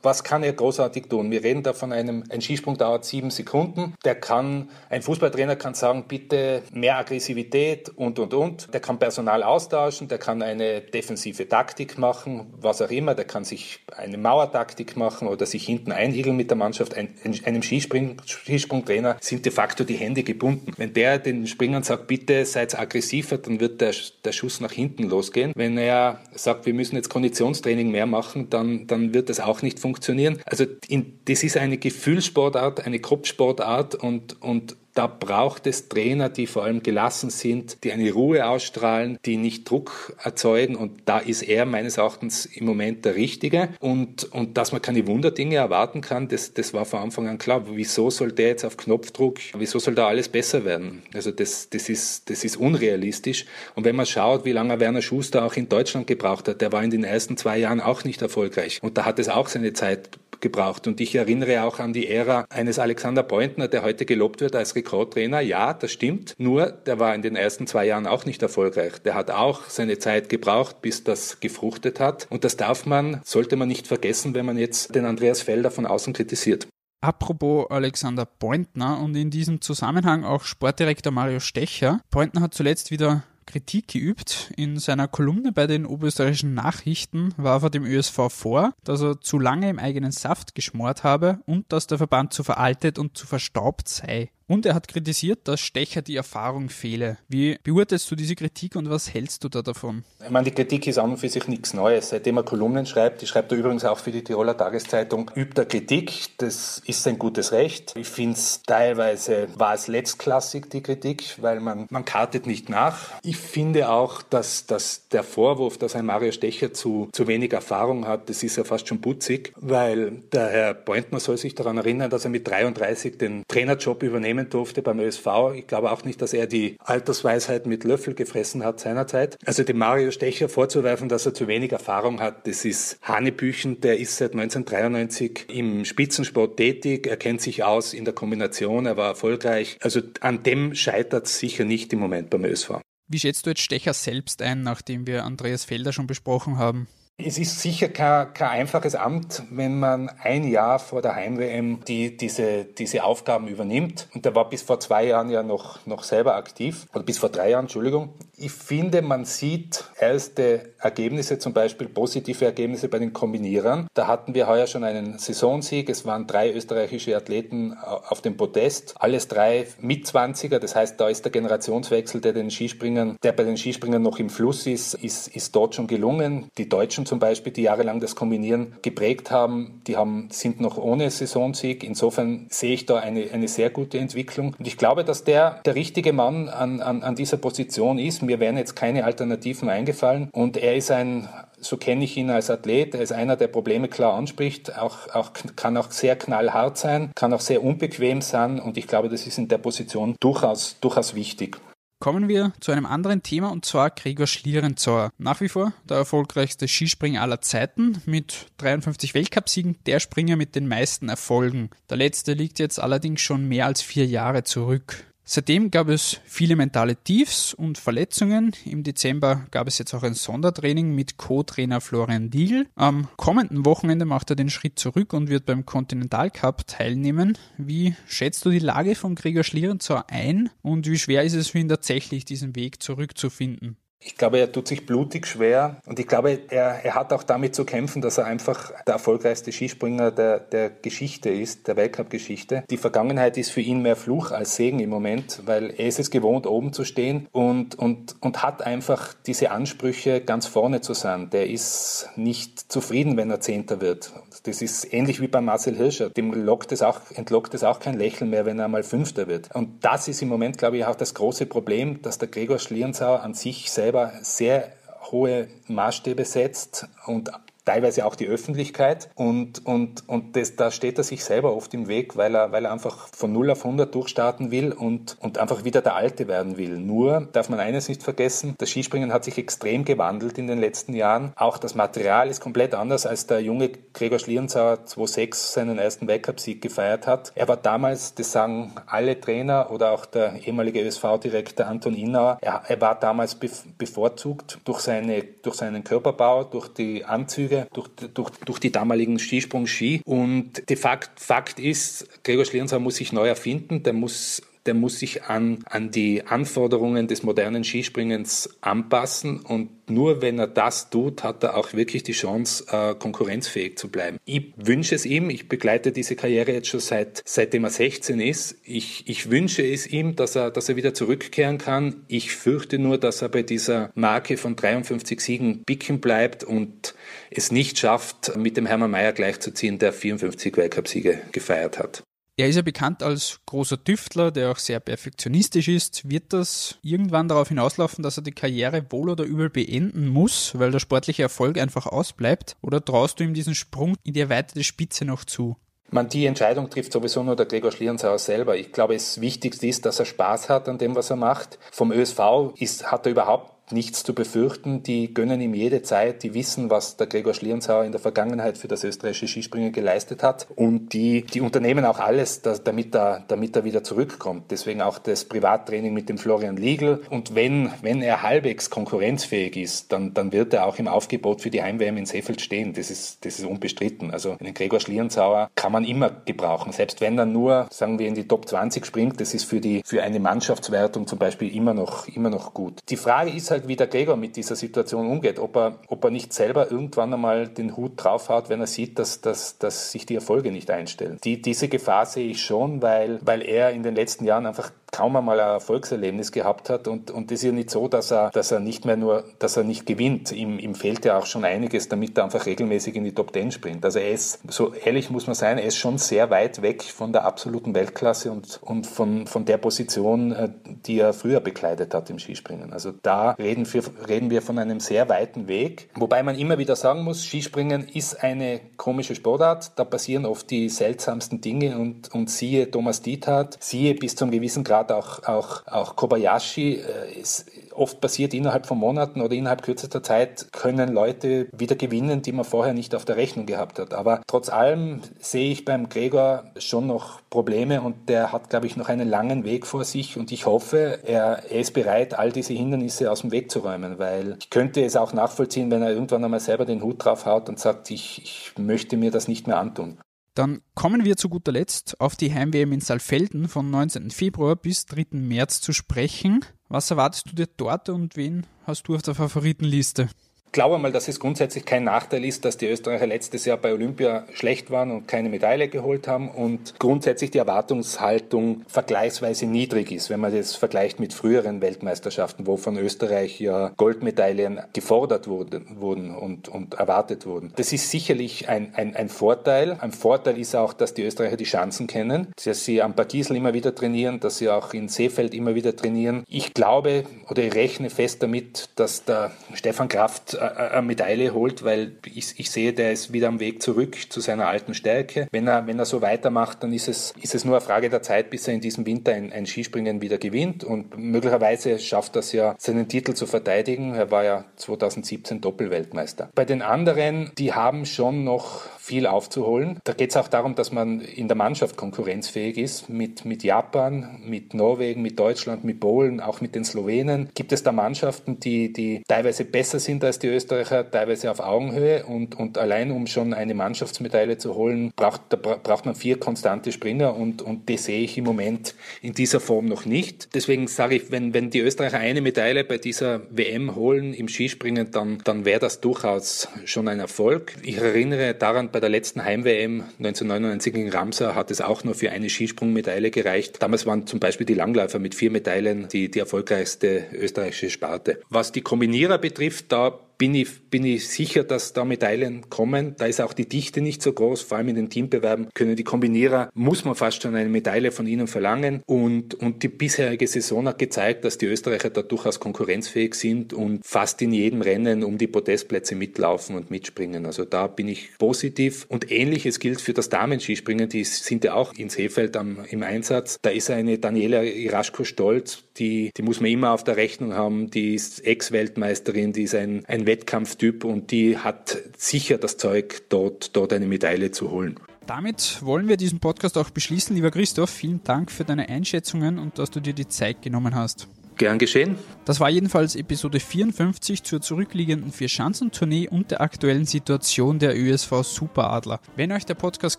was 0.00 0.24
kann 0.24 0.42
er 0.42 0.54
großartig 0.54 1.08
tun? 1.10 1.30
Wir 1.30 1.44
reden 1.44 1.62
da 1.62 1.74
von 1.74 1.92
einem, 1.92 2.24
ein 2.30 2.40
Skisprung 2.40 2.78
dauert 2.78 3.04
sieben 3.04 3.28
Sekunden. 3.30 3.92
Der 4.06 4.14
kann, 4.14 4.70
ein 4.88 5.02
Fußballtrainer 5.02 5.56
kann 5.56 5.74
sagen, 5.74 6.06
bitte 6.08 6.62
mehr 6.72 6.96
Aggressivität 6.96 7.90
und, 7.90 8.18
und, 8.18 8.32
und. 8.32 8.72
Der 8.72 8.80
kann 8.80 8.98
Personal 8.98 9.42
austauschen, 9.42 10.08
der 10.08 10.16
kann 10.16 10.40
eine 10.40 10.80
defensive 10.80 11.46
Taktik 11.46 11.98
machen, 11.98 12.54
was 12.58 12.80
auch 12.80 12.90
immer. 12.90 13.14
Der 13.14 13.26
kann 13.26 13.44
sich 13.44 13.80
eine 13.94 14.16
Mauertaktik 14.16 14.96
machen 14.96 15.28
oder 15.28 15.44
sich 15.44 15.66
hinten 15.66 15.92
einhigeln 15.92 16.38
mit 16.38 16.48
der 16.48 16.56
Mannschaft, 16.56 16.94
ein, 16.94 17.14
einem 17.44 17.62
Skisprung, 17.62 17.81
Skisprungtrainer 17.82 19.16
sind 19.20 19.44
de 19.44 19.52
facto 19.52 19.84
die 19.84 19.94
Hände 19.94 20.22
gebunden. 20.22 20.72
Wenn 20.76 20.92
der 20.92 21.18
den 21.18 21.46
Springern 21.46 21.82
sagt, 21.82 22.06
bitte 22.06 22.44
seid 22.44 22.78
aggressiver, 22.78 23.38
dann 23.38 23.60
wird 23.60 23.80
der, 23.80 23.94
der 24.24 24.32
Schuss 24.32 24.60
nach 24.60 24.72
hinten 24.72 25.04
losgehen. 25.04 25.52
Wenn 25.54 25.76
er 25.78 26.20
sagt, 26.34 26.66
wir 26.66 26.74
müssen 26.74 26.96
jetzt 26.96 27.08
Konditionstraining 27.08 27.90
mehr 27.90 28.06
machen, 28.06 28.50
dann, 28.50 28.86
dann 28.86 29.14
wird 29.14 29.28
das 29.28 29.40
auch 29.40 29.62
nicht 29.62 29.78
funktionieren. 29.78 30.38
Also 30.46 30.64
in, 30.88 31.18
das 31.24 31.42
ist 31.42 31.56
eine 31.56 31.78
Gefühlssportart, 31.78 32.86
eine 32.86 33.00
Kopfsportart 33.00 33.94
und, 33.96 34.40
und 34.42 34.76
da 34.94 35.06
braucht 35.06 35.66
es 35.66 35.88
Trainer, 35.88 36.28
die 36.28 36.46
vor 36.46 36.64
allem 36.64 36.82
gelassen 36.82 37.30
sind, 37.30 37.82
die 37.84 37.92
eine 37.92 38.12
Ruhe 38.12 38.46
ausstrahlen, 38.46 39.18
die 39.24 39.36
nicht 39.36 39.68
Druck 39.68 40.14
erzeugen. 40.22 40.76
Und 40.76 41.02
da 41.06 41.18
ist 41.18 41.42
er 41.42 41.64
meines 41.64 41.96
Erachtens 41.96 42.44
im 42.46 42.66
Moment 42.66 43.04
der 43.04 43.14
Richtige. 43.14 43.70
Und, 43.80 44.24
und 44.32 44.58
dass 44.58 44.72
man 44.72 44.82
keine 44.82 45.06
Wunderdinge 45.06 45.56
erwarten 45.56 46.02
kann, 46.02 46.28
das, 46.28 46.52
das 46.52 46.74
war 46.74 46.84
von 46.84 47.00
Anfang 47.00 47.28
an 47.28 47.38
klar. 47.38 47.64
Wieso 47.70 48.10
soll 48.10 48.32
der 48.32 48.48
jetzt 48.48 48.64
auf 48.64 48.76
Knopfdruck, 48.76 49.38
wieso 49.56 49.78
soll 49.78 49.94
da 49.94 50.08
alles 50.08 50.28
besser 50.28 50.64
werden? 50.64 51.02
Also 51.14 51.30
das, 51.30 51.70
das, 51.70 51.88
ist, 51.88 52.28
das 52.28 52.44
ist 52.44 52.56
unrealistisch. 52.56 53.46
Und 53.74 53.84
wenn 53.84 53.96
man 53.96 54.06
schaut, 54.06 54.44
wie 54.44 54.52
lange 54.52 54.78
Werner 54.78 55.02
Schuster 55.02 55.44
auch 55.44 55.54
in 55.54 55.68
Deutschland 55.68 56.06
gebraucht 56.06 56.48
hat, 56.48 56.60
der 56.60 56.72
war 56.72 56.84
in 56.84 56.90
den 56.90 57.04
ersten 57.04 57.36
zwei 57.36 57.58
Jahren 57.58 57.80
auch 57.80 58.04
nicht 58.04 58.20
erfolgreich. 58.20 58.78
Und 58.82 58.98
da 58.98 59.04
hat 59.06 59.18
es 59.18 59.28
auch 59.28 59.48
seine 59.48 59.72
Zeit 59.72 60.10
gebraucht. 60.42 60.86
Und 60.86 61.00
ich 61.00 61.14
erinnere 61.14 61.62
auch 61.62 61.78
an 61.78 61.94
die 61.94 62.08
Ära 62.08 62.44
eines 62.50 62.78
Alexander 62.78 63.22
Beutner, 63.22 63.68
der 63.68 63.82
heute 63.82 64.04
gelobt 64.04 64.42
wird 64.42 64.54
als 64.54 64.76
Rekordtrainer. 64.76 65.40
Ja, 65.40 65.72
das 65.72 65.92
stimmt. 65.92 66.34
Nur, 66.36 66.66
der 66.66 66.98
war 66.98 67.14
in 67.14 67.22
den 67.22 67.36
ersten 67.36 67.66
zwei 67.66 67.86
Jahren 67.86 68.06
auch 68.06 68.26
nicht 68.26 68.42
erfolgreich. 68.42 69.00
Der 69.02 69.14
hat 69.14 69.30
auch 69.30 69.64
seine 69.68 69.98
Zeit 69.98 70.28
gebraucht, 70.28 70.82
bis 70.82 71.04
das 71.04 71.40
gefruchtet 71.40 72.00
hat. 72.00 72.26
Und 72.28 72.44
das 72.44 72.58
darf 72.58 72.84
man, 72.84 73.22
sollte 73.24 73.56
man 73.56 73.68
nicht 73.68 73.86
vergessen, 73.86 74.34
wenn 74.34 74.44
man 74.44 74.58
jetzt 74.58 74.94
den 74.94 75.06
Andreas 75.06 75.40
Felder 75.40 75.70
von 75.70 75.86
außen 75.86 76.12
kritisiert. 76.12 76.66
Apropos 77.00 77.68
Alexander 77.68 78.24
Pointner 78.24 79.00
und 79.00 79.16
in 79.16 79.30
diesem 79.30 79.60
Zusammenhang 79.60 80.24
auch 80.24 80.44
Sportdirektor 80.44 81.12
Mario 81.12 81.40
Stecher. 81.40 82.00
Pointner 82.10 82.42
hat 82.42 82.54
zuletzt 82.54 82.92
wieder 82.92 83.24
Kritik 83.46 83.88
geübt. 83.88 84.52
In 84.56 84.78
seiner 84.78 85.08
Kolumne 85.08 85.52
bei 85.52 85.66
den 85.66 85.86
oberösterreichischen 85.86 86.54
Nachrichten 86.54 87.34
warf 87.36 87.62
er 87.64 87.70
dem 87.70 87.84
ÖSV 87.84 88.28
vor, 88.30 88.72
dass 88.84 89.00
er 89.00 89.20
zu 89.20 89.38
lange 89.38 89.68
im 89.68 89.78
eigenen 89.78 90.12
Saft 90.12 90.54
geschmort 90.54 91.04
habe 91.04 91.40
und 91.46 91.72
dass 91.72 91.86
der 91.86 91.98
Verband 91.98 92.32
zu 92.32 92.44
veraltet 92.44 92.98
und 92.98 93.16
zu 93.16 93.26
verstaubt 93.26 93.88
sei. 93.88 94.30
Und 94.46 94.66
er 94.66 94.74
hat 94.74 94.88
kritisiert, 94.88 95.48
dass 95.48 95.60
Stecher 95.60 96.02
die 96.02 96.16
Erfahrung 96.16 96.68
fehle. 96.68 97.18
Wie 97.28 97.58
beurteilst 97.62 98.10
du 98.10 98.16
diese 98.16 98.34
Kritik 98.34 98.76
und 98.76 98.90
was 98.90 99.12
hältst 99.12 99.44
du 99.44 99.48
da 99.48 99.62
davon? 99.62 100.04
Ich 100.22 100.30
meine, 100.30 100.44
die 100.44 100.50
Kritik 100.50 100.86
ist 100.86 100.98
an 100.98 101.12
und 101.12 101.16
für 101.18 101.28
sich 101.28 101.48
nichts 101.48 101.74
Neues. 101.74 102.10
Seitdem 102.10 102.36
er 102.36 102.42
Kolumnen 102.42 102.86
schreibt, 102.86 103.22
die 103.22 103.26
schreibt 103.26 103.52
er 103.52 103.58
übrigens 103.58 103.84
auch 103.84 103.98
für 103.98 104.12
die 104.12 104.22
Tiroler 104.22 104.56
Tageszeitung, 104.56 105.30
übt 105.34 105.60
er 105.60 105.66
Kritik. 105.66 106.38
Das 106.38 106.82
ist 106.84 107.02
sein 107.02 107.18
gutes 107.18 107.52
Recht. 107.52 107.94
Ich 107.96 108.08
finde 108.08 108.34
es 108.34 108.62
teilweise 108.66 109.48
war 109.56 109.74
es 109.74 109.88
letztklassig, 109.88 110.68
die 110.70 110.82
Kritik, 110.82 111.36
weil 111.40 111.60
man, 111.60 111.86
man 111.90 112.04
kartet 112.04 112.46
nicht 112.46 112.68
nach. 112.68 113.10
Ich 113.22 113.36
finde 113.36 113.90
auch, 113.90 114.22
dass, 114.22 114.66
dass 114.66 115.08
der 115.08 115.22
Vorwurf, 115.22 115.78
dass 115.78 115.96
ein 115.96 116.06
Mario 116.06 116.32
Stecher 116.32 116.72
zu, 116.72 117.08
zu 117.12 117.26
wenig 117.26 117.52
Erfahrung 117.52 118.06
hat, 118.06 118.28
das 118.28 118.42
ist 118.42 118.56
ja 118.56 118.64
fast 118.64 118.88
schon 118.88 119.00
putzig, 119.00 119.52
weil 119.56 120.22
der 120.32 120.48
Herr 120.48 120.74
Pointner 120.74 121.20
soll 121.20 121.38
sich 121.38 121.54
daran 121.54 121.78
erinnern, 121.78 122.10
dass 122.10 122.24
er 122.24 122.30
mit 122.30 122.46
33 122.46 123.18
den 123.18 123.44
Trainerjob 123.48 124.02
übernehmen 124.02 124.31
übernehmen 124.32 124.50
durfte 124.50 124.82
beim 124.82 125.00
ÖSV. 125.00 125.26
Ich 125.54 125.66
glaube 125.66 125.92
auch 125.92 126.04
nicht, 126.04 126.20
dass 126.22 126.32
er 126.32 126.46
die 126.46 126.76
Altersweisheit 126.80 127.66
mit 127.66 127.84
Löffel 127.84 128.14
gefressen 128.14 128.64
hat 128.64 128.80
seinerzeit. 128.80 129.38
Also 129.44 129.62
dem 129.62 129.78
Mario 129.78 130.10
Stecher 130.10 130.48
vorzuwerfen, 130.48 131.08
dass 131.08 131.26
er 131.26 131.34
zu 131.34 131.46
wenig 131.46 131.72
Erfahrung 131.72 132.20
hat, 132.20 132.46
das 132.46 132.64
ist 132.64 132.98
Hanebüchen. 133.02 133.80
Der 133.80 133.98
ist 133.98 134.16
seit 134.16 134.32
1993 134.32 135.46
im 135.48 135.84
Spitzensport 135.84 136.56
tätig. 136.56 137.06
Er 137.06 137.16
kennt 137.16 137.40
sich 137.40 137.62
aus 137.64 137.94
in 137.94 138.04
der 138.04 138.14
Kombination. 138.14 138.86
Er 138.86 138.96
war 138.96 139.08
erfolgreich. 139.08 139.78
Also 139.80 140.00
an 140.20 140.42
dem 140.42 140.74
scheitert 140.74 141.26
es 141.26 141.38
sicher 141.38 141.64
nicht 141.64 141.92
im 141.92 141.98
Moment 141.98 142.30
beim 142.30 142.44
ÖSV. 142.44 142.80
Wie 143.08 143.18
schätzt 143.18 143.44
du 143.44 143.50
jetzt 143.50 143.60
Stecher 143.60 143.92
selbst 143.92 144.40
ein, 144.40 144.62
nachdem 144.62 145.06
wir 145.06 145.24
Andreas 145.24 145.64
Felder 145.64 145.92
schon 145.92 146.06
besprochen 146.06 146.56
haben? 146.56 146.88
Es 147.24 147.38
ist 147.38 147.60
sicher 147.60 147.88
kein, 147.88 148.32
kein, 148.34 148.48
einfaches 148.48 148.94
Amt, 148.94 149.42
wenn 149.50 149.78
man 149.78 150.08
ein 150.22 150.44
Jahr 150.44 150.78
vor 150.78 151.02
der 151.02 151.14
Heim-WM 151.14 151.80
die, 151.86 152.16
diese, 152.16 152.64
diese 152.64 153.04
Aufgaben 153.04 153.48
übernimmt. 153.48 154.08
Und 154.14 154.24
der 154.24 154.34
war 154.34 154.48
bis 154.48 154.62
vor 154.62 154.80
zwei 154.80 155.06
Jahren 155.06 155.30
ja 155.30 155.42
noch, 155.42 155.84
noch 155.86 156.02
selber 156.02 156.36
aktiv, 156.36 156.86
oder 156.92 157.04
bis 157.04 157.18
vor 157.18 157.28
drei 157.28 157.50
Jahren, 157.50 157.64
Entschuldigung. 157.64 158.14
Ich 158.36 158.50
finde, 158.50 159.02
man 159.02 159.24
sieht 159.24 159.84
erste 160.00 160.72
Ergebnisse, 160.80 161.38
zum 161.38 161.52
Beispiel 161.52 161.88
positive 161.88 162.44
Ergebnisse 162.44 162.88
bei 162.88 162.98
den 162.98 163.12
Kombinierern. 163.12 163.86
Da 163.94 164.08
hatten 164.08 164.34
wir 164.34 164.48
heuer 164.48 164.66
schon 164.66 164.82
einen 164.82 165.18
Saisonsieg. 165.18 165.88
Es 165.88 166.04
waren 166.06 166.26
drei 166.26 166.52
österreichische 166.52 167.16
Athleten 167.16 167.76
auf 167.78 168.20
dem 168.20 168.36
Podest. 168.36 168.94
Alles 168.98 169.28
drei 169.28 169.68
mit 169.80 170.06
20er. 170.06 170.58
Das 170.58 170.74
heißt, 170.74 170.98
da 170.98 171.08
ist 171.08 171.24
der 171.24 171.30
Generationswechsel, 171.30 172.20
der 172.20 172.32
den 172.32 172.50
Skispringern, 172.50 173.16
der 173.22 173.30
bei 173.30 173.44
den 173.44 173.56
Skispringern 173.56 174.02
noch 174.02 174.18
im 174.18 174.28
Fluss 174.28 174.66
ist, 174.66 174.94
ist, 174.94 175.28
ist 175.28 175.54
dort 175.54 175.76
schon 175.76 175.86
gelungen. 175.86 176.48
Die 176.58 176.68
Deutschen 176.68 177.06
zum 177.12 177.18
Beispiel, 177.18 177.52
die 177.52 177.60
jahrelang 177.60 178.00
das 178.00 178.16
Kombinieren 178.16 178.72
geprägt 178.80 179.30
haben, 179.30 179.82
die 179.86 179.98
haben, 179.98 180.28
sind 180.30 180.62
noch 180.62 180.78
ohne 180.78 181.10
Saisonsieg. 181.10 181.84
Insofern 181.84 182.46
sehe 182.48 182.72
ich 182.72 182.86
da 182.86 182.96
eine, 182.96 183.30
eine 183.32 183.48
sehr 183.48 183.68
gute 183.68 183.98
Entwicklung. 183.98 184.56
Und 184.58 184.66
ich 184.66 184.78
glaube, 184.78 185.04
dass 185.04 185.22
der 185.22 185.60
der 185.66 185.74
richtige 185.74 186.14
Mann 186.14 186.48
an, 186.48 186.80
an, 186.80 187.02
an 187.02 187.14
dieser 187.14 187.36
Position 187.36 187.98
ist. 187.98 188.22
Mir 188.22 188.40
wären 188.40 188.56
jetzt 188.56 188.76
keine 188.76 189.04
Alternativen 189.04 189.68
eingefallen. 189.68 190.30
Und 190.32 190.56
er 190.56 190.74
ist 190.74 190.90
ein, 190.90 191.28
so 191.60 191.76
kenne 191.76 192.02
ich 192.02 192.16
ihn 192.16 192.30
als 192.30 192.48
Athlet, 192.48 192.94
er 192.94 193.02
ist 193.02 193.12
einer, 193.12 193.36
der 193.36 193.48
Probleme 193.48 193.88
klar 193.88 194.14
anspricht, 194.14 194.78
auch, 194.78 195.14
auch, 195.14 195.32
kann 195.54 195.76
auch 195.76 195.90
sehr 195.90 196.16
knallhart 196.16 196.78
sein, 196.78 197.10
kann 197.14 197.34
auch 197.34 197.40
sehr 197.40 197.62
unbequem 197.62 198.22
sein. 198.22 198.58
Und 198.58 198.78
ich 198.78 198.86
glaube, 198.86 199.10
das 199.10 199.26
ist 199.26 199.36
in 199.36 199.48
der 199.48 199.58
Position 199.58 200.16
durchaus, 200.18 200.78
durchaus 200.80 201.14
wichtig. 201.14 201.58
Kommen 202.02 202.26
wir 202.26 202.52
zu 202.58 202.72
einem 202.72 202.84
anderen 202.84 203.22
Thema 203.22 203.52
und 203.52 203.64
zwar 203.64 203.90
Gregor 203.90 204.26
Schlierenzauer. 204.26 205.12
Nach 205.18 205.40
wie 205.40 205.48
vor 205.48 205.72
der 205.88 205.98
erfolgreichste 205.98 206.66
Skispringer 206.66 207.22
aller 207.22 207.40
Zeiten 207.42 208.02
mit 208.06 208.46
53 208.56 209.14
Weltcupsiegen, 209.14 209.76
der 209.86 210.00
Springer 210.00 210.34
mit 210.34 210.56
den 210.56 210.66
meisten 210.66 211.08
Erfolgen. 211.08 211.70
Der 211.90 211.98
letzte 211.98 212.32
liegt 212.32 212.58
jetzt 212.58 212.80
allerdings 212.80 213.20
schon 213.20 213.46
mehr 213.46 213.66
als 213.66 213.82
vier 213.82 214.04
Jahre 214.04 214.42
zurück. 214.42 215.11
Seitdem 215.24 215.70
gab 215.70 215.88
es 215.88 216.20
viele 216.24 216.56
mentale 216.56 216.96
Tiefs 216.96 217.54
und 217.54 217.78
Verletzungen. 217.78 218.52
Im 218.64 218.82
Dezember 218.82 219.46
gab 219.50 219.68
es 219.68 219.78
jetzt 219.78 219.94
auch 219.94 220.02
ein 220.02 220.14
Sondertraining 220.14 220.94
mit 220.94 221.16
Co-Trainer 221.16 221.80
Florian 221.80 222.30
Diegel. 222.30 222.66
Am 222.74 223.08
kommenden 223.16 223.64
Wochenende 223.64 224.04
macht 224.04 224.30
er 224.30 224.36
den 224.36 224.50
Schritt 224.50 224.78
zurück 224.78 225.12
und 225.12 225.30
wird 225.30 225.46
beim 225.46 225.64
Continental 225.64 226.30
Cup 226.30 226.66
teilnehmen. 226.66 227.38
Wie 227.56 227.94
schätzt 228.06 228.44
du 228.44 228.50
die 228.50 228.58
Lage 228.58 228.96
von 228.96 229.14
Gregor 229.14 229.44
Schlierenzauer 229.44 230.06
ein 230.08 230.50
und 230.60 230.86
wie 230.86 230.98
schwer 230.98 231.22
ist 231.22 231.34
es 231.34 231.48
für 231.48 231.58
ihn 231.60 231.68
tatsächlich, 231.68 232.24
diesen 232.24 232.56
Weg 232.56 232.82
zurückzufinden? 232.82 233.76
Ich 234.04 234.16
glaube, 234.16 234.38
er 234.38 234.50
tut 234.50 234.66
sich 234.66 234.86
blutig 234.86 235.26
schwer 235.26 235.76
und 235.86 235.98
ich 235.98 236.08
glaube, 236.08 236.38
er, 236.50 236.84
er 236.84 236.94
hat 236.94 237.12
auch 237.12 237.22
damit 237.22 237.54
zu 237.54 237.64
kämpfen, 237.64 238.02
dass 238.02 238.18
er 238.18 238.24
einfach 238.24 238.72
der 238.86 238.94
erfolgreichste 238.94 239.52
Skispringer 239.52 240.10
der, 240.10 240.40
der 240.40 240.70
Geschichte 240.70 241.30
ist, 241.30 241.68
der 241.68 241.76
Weltcup-Geschichte. 241.76 242.64
Die 242.68 242.76
Vergangenheit 242.76 243.36
ist 243.36 243.50
für 243.50 243.60
ihn 243.60 243.82
mehr 243.82 243.96
Fluch 243.96 244.32
als 244.32 244.56
Segen 244.56 244.80
im 244.80 244.90
Moment, 244.90 245.42
weil 245.46 245.70
er 245.70 245.86
ist 245.86 246.00
es 246.00 246.10
gewohnt, 246.10 246.46
oben 246.46 246.72
zu 246.72 246.84
stehen 246.84 247.28
und, 247.32 247.76
und, 247.76 248.16
und 248.20 248.42
hat 248.42 248.62
einfach 248.66 249.14
diese 249.26 249.50
Ansprüche, 249.50 250.20
ganz 250.20 250.46
vorne 250.46 250.80
zu 250.80 250.94
sein. 250.94 251.30
Der 251.30 251.48
ist 251.48 252.08
nicht 252.16 252.72
zufrieden, 252.72 253.16
wenn 253.16 253.30
er 253.30 253.40
Zehnter 253.40 253.80
wird. 253.80 254.12
Das 254.44 254.60
ist 254.60 254.92
ähnlich 254.92 255.20
wie 255.20 255.28
bei 255.28 255.40
Marcel 255.40 255.76
Hirscher. 255.76 256.10
Dem 256.10 256.32
lockt 256.32 256.72
es 256.72 256.82
auch, 256.82 257.00
entlockt 257.14 257.54
es 257.54 257.62
auch 257.62 257.78
kein 257.78 257.96
Lächeln 257.96 258.30
mehr, 258.30 258.44
wenn 258.44 258.58
er 258.58 258.66
mal 258.66 258.82
Fünfter 258.82 259.28
wird. 259.28 259.54
Und 259.54 259.84
das 259.84 260.08
ist 260.08 260.20
im 260.22 260.28
Moment, 260.28 260.58
glaube 260.58 260.78
ich, 260.78 260.84
auch 260.84 260.96
das 260.96 261.14
große 261.14 261.46
Problem, 261.46 262.02
dass 262.02 262.18
der 262.18 262.28
Gregor 262.28 262.58
Schlierenzauer 262.58 263.22
an 263.22 263.34
sich 263.34 263.70
selber 263.92 264.12
sehr 264.22 264.72
hohe 265.10 265.48
Maßstäbe 265.68 266.24
setzt 266.24 266.86
und 267.04 267.30
teilweise 267.64 268.06
auch 268.06 268.14
die 268.14 268.26
Öffentlichkeit 268.26 269.10
und, 269.14 269.64
und, 269.66 270.08
und 270.08 270.36
das, 270.36 270.56
da 270.56 270.70
steht 270.70 270.98
er 270.98 271.04
sich 271.04 271.24
selber 271.24 271.54
oft 271.54 271.72
im 271.74 271.88
Weg, 271.88 272.16
weil 272.16 272.34
er, 272.34 272.52
weil 272.52 272.64
er 272.64 272.72
einfach 272.72 273.08
von 273.14 273.32
0 273.32 273.50
auf 273.50 273.64
100 273.64 273.94
durchstarten 273.94 274.50
will 274.50 274.72
und, 274.72 275.16
und 275.20 275.38
einfach 275.38 275.64
wieder 275.64 275.80
der 275.80 275.94
Alte 275.94 276.28
werden 276.28 276.56
will. 276.56 276.78
Nur 276.78 277.28
darf 277.32 277.48
man 277.48 277.60
eines 277.60 277.88
nicht 277.88 278.02
vergessen, 278.02 278.54
das 278.58 278.70
Skispringen 278.70 279.12
hat 279.12 279.24
sich 279.24 279.38
extrem 279.38 279.84
gewandelt 279.84 280.38
in 280.38 280.46
den 280.46 280.58
letzten 280.58 280.94
Jahren. 280.94 281.32
Auch 281.36 281.58
das 281.58 281.74
Material 281.74 282.28
ist 282.28 282.40
komplett 282.40 282.74
anders, 282.74 283.06
als 283.06 283.26
der 283.26 283.40
junge 283.40 283.70
Gregor 283.92 284.18
Schlierenzauer 284.18 284.84
2006 284.84 285.52
seinen 285.52 285.78
ersten 285.78 286.08
Weltcupsieg 286.08 286.60
gefeiert 286.60 287.06
hat. 287.06 287.32
Er 287.34 287.48
war 287.48 287.56
damals, 287.56 288.14
das 288.14 288.32
sagen 288.32 288.72
alle 288.86 289.20
Trainer 289.20 289.70
oder 289.70 289.92
auch 289.92 290.06
der 290.06 290.46
ehemalige 290.46 290.80
ÖSV-Direktor 290.80 291.66
Anton 291.66 291.94
Innauer, 291.94 292.38
er, 292.40 292.62
er 292.66 292.80
war 292.80 292.98
damals 292.98 293.36
bevorzugt 293.36 294.58
durch, 294.64 294.80
seine, 294.80 295.22
durch 295.22 295.56
seinen 295.56 295.84
Körperbau, 295.84 296.44
durch 296.44 296.68
die 296.68 297.04
Anzüge, 297.04 297.51
Erfolge 297.52 297.68
durch, 297.72 297.88
durch, 298.14 298.30
durch 298.44 298.58
die 298.58 298.72
damaligen 298.72 299.18
Skisprung-Ski. 299.18 300.02
Und 300.04 300.68
de 300.68 300.76
Fakt, 300.76 301.20
Fakt 301.20 301.58
ist, 301.58 302.24
Gregor 302.24 302.44
Schlierenzauer 302.44 302.80
muss 302.80 302.96
sich 302.96 303.12
neu 303.12 303.28
erfinden, 303.28 303.82
der 303.82 303.92
muss 303.92 304.42
der 304.66 304.74
muss 304.74 304.98
sich 304.98 305.24
an, 305.24 305.58
an 305.64 305.90
die 305.90 306.24
Anforderungen 306.24 307.08
des 307.08 307.22
modernen 307.22 307.64
Skispringens 307.64 308.58
anpassen 308.60 309.40
und 309.40 309.70
nur 309.90 310.22
wenn 310.22 310.38
er 310.38 310.46
das 310.46 310.88
tut, 310.88 311.24
hat 311.24 311.42
er 311.42 311.56
auch 311.56 311.72
wirklich 311.72 312.02
die 312.02 312.12
Chance, 312.12 312.64
äh, 312.68 312.94
konkurrenzfähig 312.94 313.76
zu 313.76 313.88
bleiben. 313.88 314.18
Ich 314.24 314.52
wünsche 314.56 314.94
es 314.94 315.04
ihm, 315.04 315.28
ich 315.30 315.48
begleite 315.48 315.92
diese 315.92 316.16
Karriere 316.16 316.52
jetzt 316.52 316.68
schon 316.68 316.80
seit, 316.80 317.22
seitdem 317.24 317.64
er 317.64 317.70
16 317.70 318.20
ist. 318.20 318.56
Ich, 318.64 319.08
ich 319.08 319.30
wünsche 319.30 319.66
es 319.66 319.86
ihm, 319.86 320.16
dass 320.16 320.36
er, 320.36 320.50
dass 320.50 320.68
er 320.68 320.76
wieder 320.76 320.94
zurückkehren 320.94 321.58
kann. 321.58 322.04
Ich 322.08 322.32
fürchte 322.32 322.78
nur, 322.78 322.96
dass 322.98 323.20
er 323.20 323.28
bei 323.28 323.42
dieser 323.42 323.90
Marke 323.94 324.36
von 324.36 324.56
53 324.56 325.20
Siegen 325.20 325.62
bicken 325.64 326.00
bleibt 326.00 326.44
und 326.44 326.94
es 327.36 327.52
nicht 327.52 327.78
schafft, 327.78 328.36
mit 328.36 328.56
dem 328.56 328.66
Hermann 328.66 328.90
Mayer 328.90 329.12
gleichzuziehen, 329.12 329.78
der 329.78 329.92
54 329.92 330.56
Weltcupsiege 330.56 331.22
gefeiert 331.32 331.78
hat. 331.78 332.02
Er 332.38 332.48
ist 332.48 332.56
ja 332.56 332.62
bekannt 332.62 333.02
als 333.02 333.40
großer 333.44 333.84
Tüftler, 333.84 334.30
der 334.30 334.50
auch 334.50 334.56
sehr 334.56 334.80
perfektionistisch 334.80 335.68
ist. 335.68 336.08
Wird 336.08 336.32
das 336.32 336.78
irgendwann 336.82 337.28
darauf 337.28 337.48
hinauslaufen, 337.48 338.02
dass 338.02 338.16
er 338.16 338.22
die 338.22 338.32
Karriere 338.32 338.86
wohl 338.90 339.10
oder 339.10 339.24
übel 339.24 339.50
beenden 339.50 340.08
muss, 340.08 340.58
weil 340.58 340.70
der 340.70 340.78
sportliche 340.78 341.22
Erfolg 341.22 341.58
einfach 341.58 341.86
ausbleibt? 341.86 342.56
Oder 342.62 342.82
traust 342.82 343.20
du 343.20 343.24
ihm 343.24 343.34
diesen 343.34 343.54
Sprung 343.54 343.96
in 344.02 344.14
die 344.14 344.20
erweiterte 344.20 344.64
Spitze 344.64 345.04
noch 345.04 345.24
zu? 345.24 345.56
Man, 345.90 346.08
die 346.08 346.24
Entscheidung 346.24 346.70
trifft 346.70 346.94
sowieso 346.94 347.22
nur 347.22 347.36
der 347.36 347.44
Gregor 347.44 347.70
Schlierenzauer 347.70 348.18
selber. 348.18 348.56
Ich 348.56 348.72
glaube, 348.72 348.94
das 348.94 349.20
Wichtigste 349.20 349.66
ist, 349.66 349.84
dass 349.84 349.98
er 349.98 350.06
Spaß 350.06 350.48
hat 350.48 350.66
an 350.66 350.78
dem, 350.78 350.94
was 350.94 351.10
er 351.10 351.16
macht. 351.16 351.58
Vom 351.70 351.92
ÖSV 351.92 352.54
ist, 352.56 352.90
hat 352.90 353.04
er 353.04 353.12
überhaupt 353.12 353.51
nichts 353.70 354.02
zu 354.02 354.14
befürchten. 354.14 354.82
Die 354.82 355.14
gönnen 355.14 355.40
ihm 355.40 355.54
jede 355.54 355.82
Zeit, 355.82 356.22
die 356.22 356.34
wissen, 356.34 356.70
was 356.70 356.96
der 356.96 357.06
Gregor 357.06 357.34
Schlierenzauer 357.34 357.84
in 357.84 357.92
der 357.92 358.00
Vergangenheit 358.00 358.58
für 358.58 358.68
das 358.68 358.84
österreichische 358.84 359.28
Skispringen 359.28 359.72
geleistet 359.72 360.22
hat 360.22 360.46
und 360.56 360.92
die, 360.92 361.22
die 361.22 361.40
unternehmen 361.40 361.84
auch 361.84 361.98
alles, 361.98 362.42
dass, 362.42 362.64
damit, 362.64 362.94
er, 362.94 363.24
damit 363.28 363.56
er 363.56 363.64
wieder 363.64 363.84
zurückkommt. 363.84 364.50
Deswegen 364.50 364.82
auch 364.82 364.98
das 364.98 365.24
Privattraining 365.24 365.94
mit 365.94 366.08
dem 366.08 366.18
Florian 366.18 366.56
Liegl 366.56 367.02
und 367.10 367.34
wenn, 367.34 367.70
wenn 367.82 368.02
er 368.02 368.22
halbwegs 368.22 368.70
konkurrenzfähig 368.70 369.56
ist, 369.56 369.92
dann, 369.92 370.14
dann 370.14 370.32
wird 370.32 370.52
er 370.54 370.66
auch 370.66 370.78
im 370.78 370.88
Aufgebot 370.88 371.40
für 371.40 371.50
die 371.50 371.62
Heim-WM 371.62 371.96
in 371.96 372.06
Seefeld 372.06 372.40
stehen. 372.40 372.72
Das 372.74 372.90
ist, 372.90 373.24
das 373.24 373.38
ist 373.38 373.44
unbestritten. 373.44 374.10
Also 374.10 374.36
einen 374.40 374.54
Gregor 374.54 374.80
Schlierenzauer 374.80 375.50
kann 375.54 375.72
man 375.72 375.84
immer 375.84 376.10
gebrauchen, 376.10 376.72
selbst 376.72 377.00
wenn 377.00 377.18
er 377.18 377.26
nur, 377.26 377.66
sagen 377.70 377.98
wir, 377.98 378.08
in 378.08 378.14
die 378.14 378.26
Top 378.26 378.48
20 378.48 378.84
springt, 378.84 379.20
das 379.20 379.34
ist 379.34 379.44
für, 379.44 379.60
die, 379.60 379.82
für 379.84 380.02
eine 380.02 380.20
Mannschaftswertung 380.20 381.06
zum 381.06 381.18
Beispiel 381.18 381.54
immer 381.54 381.74
noch, 381.74 382.08
immer 382.08 382.30
noch 382.30 382.54
gut. 382.54 382.80
Die 382.88 382.96
Frage 382.96 383.30
ist 383.30 383.50
halt, 383.52 383.68
wie 383.68 383.76
der 383.76 383.86
Gregor 383.86 384.16
mit 384.16 384.34
dieser 384.34 384.56
Situation 384.56 385.06
umgeht, 385.08 385.38
ob 385.38 385.56
er, 385.56 385.78
ob 385.86 386.02
er 386.04 386.10
nicht 386.10 386.32
selber 386.32 386.70
irgendwann 386.70 387.14
einmal 387.14 387.46
den 387.46 387.76
Hut 387.76 387.92
draufhaut, 387.96 388.48
wenn 388.48 388.60
er 388.60 388.66
sieht, 388.66 388.98
dass, 388.98 389.20
dass, 389.20 389.58
dass 389.58 389.92
sich 389.92 390.04
die 390.04 390.16
Erfolge 390.16 390.50
nicht 390.50 390.70
einstellen. 390.70 391.18
Die, 391.22 391.40
diese 391.40 391.68
Gefahr 391.68 392.06
sehe 392.06 392.28
ich 392.28 392.42
schon, 392.42 392.82
weil, 392.82 393.20
weil 393.22 393.42
er 393.42 393.70
in 393.70 393.84
den 393.84 393.94
letzten 393.94 394.24
Jahren 394.24 394.46
einfach 394.46 394.72
kaum 394.92 395.16
einmal 395.16 395.40
ein 395.40 395.48
Erfolgserlebnis 395.48 396.32
gehabt 396.32 396.68
hat 396.68 396.86
und, 396.86 397.10
und 397.10 397.32
es 397.32 397.40
ist 397.40 397.46
ja 397.46 397.52
nicht 397.52 397.70
so, 397.70 397.88
dass 397.88 398.12
er, 398.12 398.30
dass 398.30 398.52
er 398.52 398.60
nicht 398.60 398.84
mehr 398.84 398.98
nur, 398.98 399.24
dass 399.38 399.56
er 399.56 399.64
nicht 399.64 399.86
gewinnt. 399.86 400.30
Ihm, 400.32 400.58
ihm 400.58 400.74
fehlt 400.74 401.06
ja 401.06 401.18
auch 401.18 401.24
schon 401.24 401.46
einiges, 401.46 401.88
damit 401.88 402.18
er 402.18 402.24
einfach 402.24 402.44
regelmäßig 402.44 402.94
in 402.94 403.04
die 403.04 403.14
Top 403.14 403.32
Ten 403.32 403.50
springt. 403.50 403.84
Also 403.86 403.98
er 403.98 404.10
ist, 404.10 404.40
so 404.52 404.74
ehrlich 404.74 405.08
muss 405.08 405.26
man 405.26 405.34
sein, 405.34 405.56
er 405.56 405.64
ist 405.64 405.78
schon 405.78 405.96
sehr 405.96 406.28
weit 406.28 406.60
weg 406.60 406.82
von 406.82 407.10
der 407.12 407.24
absoluten 407.24 407.74
Weltklasse 407.74 408.30
und, 408.30 408.60
und 408.62 408.86
von, 408.86 409.26
von 409.26 409.46
der 409.46 409.56
Position, 409.56 410.32
äh, 410.32 410.50
die 410.86 411.00
er 411.00 411.14
früher 411.14 411.40
bekleidet 411.40 411.94
hat 411.94 412.10
im 412.10 412.18
Skispringen. 412.18 412.74
Also 412.74 412.92
da 413.02 413.30
reden 413.32 413.66
wir, 413.72 413.82
reden 414.06 414.28
wir 414.28 414.42
von 414.42 414.58
einem 414.58 414.78
sehr 414.78 415.08
weiten 415.08 415.48
Weg. 415.48 415.88
Wobei 415.94 416.22
man 416.22 416.36
immer 416.36 416.58
wieder 416.58 416.76
sagen 416.76 417.02
muss, 417.02 417.24
Skispringen 417.24 417.88
ist 417.88 418.22
eine 418.22 418.60
komische 418.76 419.14
Sportart. 419.14 419.72
Da 419.76 419.84
passieren 419.84 420.26
oft 420.26 420.50
die 420.50 420.68
seltsamsten 420.68 421.40
Dinge 421.40 421.78
und, 421.78 422.12
und 422.12 422.28
siehe 422.28 422.70
Thomas 422.70 423.00
Diethardt, 423.00 423.56
siehe 423.58 423.94
bis 423.94 424.16
zum 424.16 424.30
gewissen 424.30 424.64
Grad 424.64 424.81
gerade 424.82 424.96
auch, 424.96 425.22
auch, 425.24 425.66
auch 425.66 425.96
Kobayashi, 425.96 426.74
äh, 426.74 427.20
ist 427.20 427.50
oft 427.74 428.00
passiert 428.00 428.34
innerhalb 428.34 428.66
von 428.66 428.78
Monaten 428.78 429.22
oder 429.22 429.34
innerhalb 429.34 429.62
kürzester 429.62 430.02
Zeit 430.02 430.48
können 430.52 430.92
Leute 430.92 431.48
wieder 431.56 431.74
gewinnen, 431.74 432.20
die 432.20 432.32
man 432.32 432.44
vorher 432.44 432.74
nicht 432.74 432.94
auf 432.94 433.04
der 433.04 433.16
Rechnung 433.16 433.46
gehabt 433.46 433.78
hat. 433.78 433.94
Aber 433.94 434.20
trotz 434.26 434.50
allem 434.50 435.00
sehe 435.20 435.50
ich 435.50 435.64
beim 435.64 435.88
Gregor 435.88 436.44
schon 436.58 436.86
noch 436.86 437.20
Probleme 437.30 437.80
und 437.80 438.08
der 438.10 438.32
hat, 438.32 438.50
glaube 438.50 438.66
ich, 438.66 438.76
noch 438.76 438.88
einen 438.88 439.08
langen 439.08 439.44
Weg 439.44 439.66
vor 439.66 439.84
sich 439.84 440.18
und 440.18 440.32
ich 440.32 440.44
hoffe, 440.44 440.98
er, 441.04 441.50
er 441.50 441.60
ist 441.60 441.72
bereit, 441.72 442.18
all 442.18 442.30
diese 442.30 442.52
Hindernisse 442.52 443.10
aus 443.10 443.22
dem 443.22 443.32
Weg 443.32 443.50
zu 443.50 443.60
räumen, 443.60 443.98
weil 443.98 444.36
ich 444.38 444.50
könnte 444.50 444.84
es 444.84 444.96
auch 444.96 445.12
nachvollziehen, 445.12 445.70
wenn 445.70 445.82
er 445.82 445.90
irgendwann 445.90 446.24
einmal 446.24 446.40
selber 446.40 446.66
den 446.66 446.82
Hut 446.82 447.04
drauf 447.04 447.24
haut 447.24 447.48
und 447.48 447.58
sagt, 447.58 447.90
ich, 447.90 448.22
ich 448.22 448.52
möchte 448.58 448.96
mir 448.96 449.10
das 449.10 449.28
nicht 449.28 449.46
mehr 449.46 449.58
antun. 449.58 449.98
Dann 450.34 450.62
kommen 450.74 451.04
wir 451.04 451.16
zu 451.16 451.28
guter 451.28 451.52
Letzt 451.52 452.00
auf 452.00 452.16
die 452.16 452.32
Heim-WM 452.32 452.72
in 452.72 452.80
Saalfelden 452.80 453.48
von 453.48 453.70
19. 453.70 454.10
Februar 454.10 454.56
bis 454.56 454.86
3. 454.86 455.06
März 455.12 455.60
zu 455.60 455.72
sprechen. 455.72 456.44
Was 456.68 456.90
erwartest 456.90 457.30
du 457.30 457.34
dir 457.34 457.48
dort 457.56 457.90
und 457.90 458.16
wen 458.16 458.46
hast 458.64 458.88
du 458.88 458.94
auf 458.94 459.02
der 459.02 459.14
Favoritenliste? 459.14 460.08
Glaube 460.52 460.78
mal, 460.78 460.92
dass 460.92 461.08
es 461.08 461.18
grundsätzlich 461.18 461.64
kein 461.64 461.84
Nachteil 461.84 462.24
ist, 462.24 462.44
dass 462.44 462.58
die 462.58 462.66
Österreicher 462.66 463.06
letztes 463.06 463.46
Jahr 463.46 463.56
bei 463.56 463.72
Olympia 463.72 464.24
schlecht 464.34 464.70
waren 464.70 464.90
und 464.90 465.08
keine 465.08 465.30
Medaille 465.30 465.68
geholt 465.68 466.06
haben 466.06 466.28
und 466.28 466.78
grundsätzlich 466.78 467.30
die 467.30 467.38
Erwartungshaltung 467.38 468.62
vergleichsweise 468.68 469.46
niedrig 469.46 469.90
ist, 469.90 470.10
wenn 470.10 470.20
man 470.20 470.34
das 470.34 470.54
vergleicht 470.54 471.00
mit 471.00 471.14
früheren 471.14 471.60
Weltmeisterschaften, 471.62 472.46
wo 472.46 472.56
von 472.56 472.76
Österreich 472.76 473.40
ja 473.40 473.72
Goldmedaillen 473.76 474.60
gefordert 474.74 475.26
wurden, 475.26 475.66
wurden 475.80 476.14
und, 476.14 476.48
und 476.48 476.74
erwartet 476.74 477.26
wurden. 477.26 477.52
Das 477.56 477.72
ist 477.72 477.90
sicherlich 477.90 478.48
ein, 478.48 478.74
ein, 478.74 478.94
ein 478.94 479.08
Vorteil. 479.08 479.78
Ein 479.80 479.92
Vorteil 479.92 480.38
ist 480.38 480.54
auch, 480.54 480.74
dass 480.74 480.92
die 480.92 481.02
Österreicher 481.02 481.36
die 481.36 481.44
Chancen 481.44 481.86
kennen, 481.86 482.28
dass 482.44 482.64
sie 482.64 482.82
am 482.82 482.94
Parkiesel 482.94 483.36
immer 483.36 483.54
wieder 483.54 483.74
trainieren, 483.74 484.20
dass 484.20 484.38
sie 484.38 484.50
auch 484.50 484.74
in 484.74 484.88
Seefeld 484.88 485.32
immer 485.32 485.54
wieder 485.54 485.74
trainieren. 485.74 486.24
Ich 486.28 486.52
glaube 486.52 487.04
oder 487.30 487.42
ich 487.42 487.54
rechne 487.54 487.88
fest 487.88 488.22
damit, 488.22 488.68
dass 488.76 489.04
der 489.04 489.32
Stefan 489.54 489.88
Kraft 489.88 490.36
eine 490.42 490.82
Medaille 490.82 491.34
holt, 491.34 491.64
weil 491.64 491.92
ich, 492.06 492.38
ich 492.38 492.50
sehe, 492.50 492.72
der 492.72 492.92
ist 492.92 493.12
wieder 493.12 493.28
am 493.28 493.40
Weg 493.40 493.62
zurück 493.62 493.96
zu 494.08 494.20
seiner 494.20 494.48
alten 494.48 494.74
Stärke. 494.74 495.28
Wenn 495.30 495.46
er, 495.46 495.66
wenn 495.66 495.78
er 495.78 495.84
so 495.84 496.02
weitermacht, 496.02 496.62
dann 496.62 496.72
ist 496.72 496.88
es, 496.88 497.14
ist 497.20 497.34
es 497.34 497.44
nur 497.44 497.56
eine 497.56 497.64
Frage 497.64 497.90
der 497.90 498.02
Zeit, 498.02 498.30
bis 498.30 498.48
er 498.48 498.54
in 498.54 498.60
diesem 498.60 498.86
Winter 498.86 499.12
ein, 499.12 499.32
ein 499.32 499.46
Skispringen 499.46 500.00
wieder 500.00 500.18
gewinnt 500.18 500.64
und 500.64 500.96
möglicherweise 500.96 501.78
schafft 501.78 502.16
es 502.16 502.32
ja, 502.32 502.54
seinen 502.58 502.88
Titel 502.88 503.14
zu 503.14 503.26
verteidigen. 503.26 503.94
Er 503.94 504.10
war 504.10 504.24
ja 504.24 504.44
2017 504.56 505.40
Doppelweltmeister. 505.40 506.30
Bei 506.34 506.44
den 506.44 506.62
anderen, 506.62 507.32
die 507.38 507.52
haben 507.52 507.86
schon 507.86 508.24
noch 508.24 508.62
viel 508.82 509.06
aufzuholen. 509.06 509.78
Da 509.84 509.92
geht 509.92 510.10
es 510.10 510.16
auch 510.16 510.26
darum, 510.26 510.56
dass 510.56 510.72
man 510.72 511.00
in 511.00 511.28
der 511.28 511.36
Mannschaft 511.36 511.76
konkurrenzfähig 511.76 512.58
ist. 512.58 512.88
Mit, 512.88 513.24
mit 513.24 513.44
Japan, 513.44 514.20
mit 514.24 514.54
Norwegen, 514.54 515.02
mit 515.02 515.20
Deutschland, 515.20 515.62
mit 515.62 515.78
Polen, 515.78 516.20
auch 516.20 516.40
mit 516.40 516.56
den 516.56 516.64
Slowenen. 516.64 517.28
Gibt 517.32 517.52
es 517.52 517.62
da 517.62 517.70
Mannschaften, 517.70 518.40
die, 518.40 518.72
die 518.72 519.04
teilweise 519.06 519.44
besser 519.44 519.78
sind 519.78 520.02
als 520.02 520.18
die 520.18 520.26
Österreicher, 520.26 520.90
teilweise 520.90 521.30
auf 521.30 521.38
Augenhöhe 521.38 522.04
und, 522.04 522.36
und 522.36 522.58
allein 522.58 522.90
um 522.90 523.06
schon 523.06 523.34
eine 523.34 523.54
Mannschaftsmedaille 523.54 524.38
zu 524.38 524.56
holen, 524.56 524.92
braucht, 524.96 525.20
da 525.28 525.36
braucht 525.36 525.86
man 525.86 525.94
vier 525.94 526.18
konstante 526.18 526.72
Springer 526.72 527.14
und, 527.14 527.40
und 527.40 527.68
die 527.68 527.76
sehe 527.76 528.00
ich 528.00 528.18
im 528.18 528.24
Moment 528.24 528.74
in 529.00 529.12
dieser 529.12 529.38
Form 529.38 529.66
noch 529.66 529.86
nicht. 529.86 530.34
Deswegen 530.34 530.66
sage 530.66 530.96
ich, 530.96 531.12
wenn, 531.12 531.34
wenn 531.34 531.50
die 531.50 531.60
Österreicher 531.60 531.98
eine 531.98 532.20
Medaille 532.20 532.64
bei 532.64 532.78
dieser 532.78 533.20
WM 533.30 533.76
holen 533.76 534.12
im 534.12 534.26
Skispringen, 534.26 534.90
dann, 534.90 535.18
dann 535.22 535.44
wäre 535.44 535.60
das 535.60 535.80
durchaus 535.80 536.48
schon 536.64 536.88
ein 536.88 536.98
Erfolg. 536.98 537.54
Ich 537.62 537.76
erinnere 537.76 538.34
daran, 538.34 538.71
bei 538.72 538.80
der 538.80 538.88
letzten 538.88 539.24
Heim-WM 539.24 539.82
1999 539.98 540.74
in 540.74 540.88
Ramsar 540.88 541.34
hat 541.34 541.50
es 541.50 541.60
auch 541.60 541.84
nur 541.84 541.94
für 541.94 542.10
eine 542.10 542.28
Skisprungmedaille 542.28 543.10
gereicht. 543.10 543.62
Damals 543.62 543.86
waren 543.86 544.06
zum 544.06 544.18
Beispiel 544.18 544.46
die 544.46 544.54
Langläufer 544.54 544.98
mit 544.98 545.14
vier 545.14 545.30
Medaillen 545.30 545.88
die, 545.88 546.10
die 546.10 546.18
erfolgreichste 546.18 547.04
österreichische 547.12 547.70
Sparte. 547.70 548.20
Was 548.30 548.52
die 548.52 548.62
Kombinierer 548.62 549.18
betrifft, 549.18 549.70
da 549.70 549.98
bin 550.22 550.36
ich, 550.36 550.70
bin 550.70 550.84
ich 550.84 551.08
sicher, 551.08 551.42
dass 551.42 551.72
da 551.72 551.84
Medaillen 551.84 552.48
kommen. 552.48 552.94
Da 552.96 553.06
ist 553.06 553.20
auch 553.20 553.32
die 553.32 553.48
Dichte 553.48 553.80
nicht 553.80 554.02
so 554.02 554.12
groß. 554.12 554.42
Vor 554.42 554.56
allem 554.56 554.68
in 554.68 554.76
den 554.76 554.88
Teambewerben 554.88 555.48
können 555.52 555.74
die 555.74 555.82
Kombinierer, 555.82 556.48
muss 556.54 556.84
man 556.84 556.94
fast 556.94 557.24
schon 557.24 557.34
eine 557.34 557.48
Medaille 557.48 557.90
von 557.90 558.06
ihnen 558.06 558.28
verlangen. 558.28 558.84
Und, 558.86 559.34
und 559.34 559.64
die 559.64 559.68
bisherige 559.68 560.28
Saison 560.28 560.68
hat 560.68 560.78
gezeigt, 560.78 561.24
dass 561.24 561.38
die 561.38 561.46
Österreicher 561.46 561.90
da 561.90 562.02
durchaus 562.02 562.38
konkurrenzfähig 562.38 563.16
sind 563.16 563.52
und 563.52 563.84
fast 563.84 564.22
in 564.22 564.32
jedem 564.32 564.62
Rennen 564.62 565.02
um 565.02 565.18
die 565.18 565.26
Podestplätze 565.26 565.96
mitlaufen 565.96 566.54
und 566.54 566.70
mitspringen. 566.70 567.26
Also 567.26 567.44
da 567.44 567.66
bin 567.66 567.88
ich 567.88 568.16
positiv. 568.16 568.86
Und 568.88 569.10
ähnliches 569.10 569.58
gilt 569.58 569.80
für 569.80 569.92
das 569.92 570.08
Damenskispringen. 570.08 570.88
Die 570.88 571.02
sind 571.02 571.42
ja 571.42 571.54
auch 571.54 571.74
in 571.74 571.88
Seefeld 571.88 572.36
am, 572.36 572.58
im 572.70 572.84
Einsatz. 572.84 573.40
Da 573.42 573.50
ist 573.50 573.70
eine 573.70 573.98
Daniela 573.98 574.44
Iraschko-Stolz, 574.44 575.64
die, 575.78 576.12
die 576.16 576.22
muss 576.22 576.40
man 576.40 576.48
immer 576.48 576.70
auf 576.70 576.84
der 576.84 576.96
Rechnung 576.96 577.34
haben. 577.34 577.72
Die 577.72 577.96
ist 577.96 578.24
Ex-Weltmeisterin, 578.24 579.32
die 579.32 579.42
ist 579.42 579.56
ein, 579.56 579.84
ein 579.86 580.06
Wettkampftyp 580.12 580.84
und 580.84 581.10
die 581.10 581.38
hat 581.38 581.78
sicher 581.96 582.36
das 582.36 582.58
Zeug, 582.58 583.04
dort, 583.08 583.56
dort 583.56 583.72
eine 583.72 583.86
Medaille 583.86 584.30
zu 584.30 584.50
holen. 584.50 584.78
Damit 585.06 585.62
wollen 585.62 585.88
wir 585.88 585.96
diesen 585.96 586.20
Podcast 586.20 586.58
auch 586.58 586.68
beschließen. 586.68 587.16
Lieber 587.16 587.30
Christoph, 587.30 587.70
vielen 587.70 588.04
Dank 588.04 588.30
für 588.30 588.44
deine 588.44 588.68
Einschätzungen 588.68 589.38
und 589.38 589.58
dass 589.58 589.70
du 589.70 589.80
dir 589.80 589.94
die 589.94 590.06
Zeit 590.06 590.42
genommen 590.42 590.74
hast. 590.74 591.08
Gern 591.36 591.58
geschehen. 591.58 591.96
Das 592.24 592.38
war 592.40 592.50
jedenfalls 592.50 592.94
Episode 592.94 593.40
54 593.40 594.22
zur 594.22 594.40
zurückliegenden 594.40 595.10
Vier-Schanzentournee 595.10 596.08
und 596.08 596.30
der 596.30 596.40
aktuellen 596.40 596.84
Situation 596.84 597.58
der 597.58 597.76
ÖSV 597.76 598.22
Superadler. 598.22 599.00
Wenn 599.16 599.32
euch 599.32 599.44
der 599.44 599.54
Podcast 599.54 599.98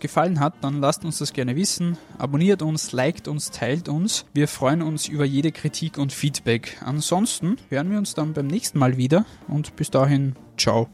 gefallen 0.00 0.40
hat, 0.40 0.54
dann 0.62 0.80
lasst 0.80 1.04
uns 1.04 1.18
das 1.18 1.32
gerne 1.32 1.56
wissen. 1.56 1.98
Abonniert 2.18 2.62
uns, 2.62 2.92
liked 2.92 3.28
uns, 3.28 3.50
teilt 3.50 3.88
uns. 3.88 4.24
Wir 4.32 4.48
freuen 4.48 4.82
uns 4.82 5.08
über 5.08 5.24
jede 5.24 5.52
Kritik 5.52 5.98
und 5.98 6.12
Feedback. 6.12 6.78
Ansonsten 6.84 7.56
hören 7.68 7.90
wir 7.90 7.98
uns 7.98 8.14
dann 8.14 8.32
beim 8.32 8.46
nächsten 8.46 8.78
Mal 8.78 8.96
wieder 8.96 9.26
und 9.48 9.76
bis 9.76 9.90
dahin, 9.90 10.34
ciao. 10.56 10.88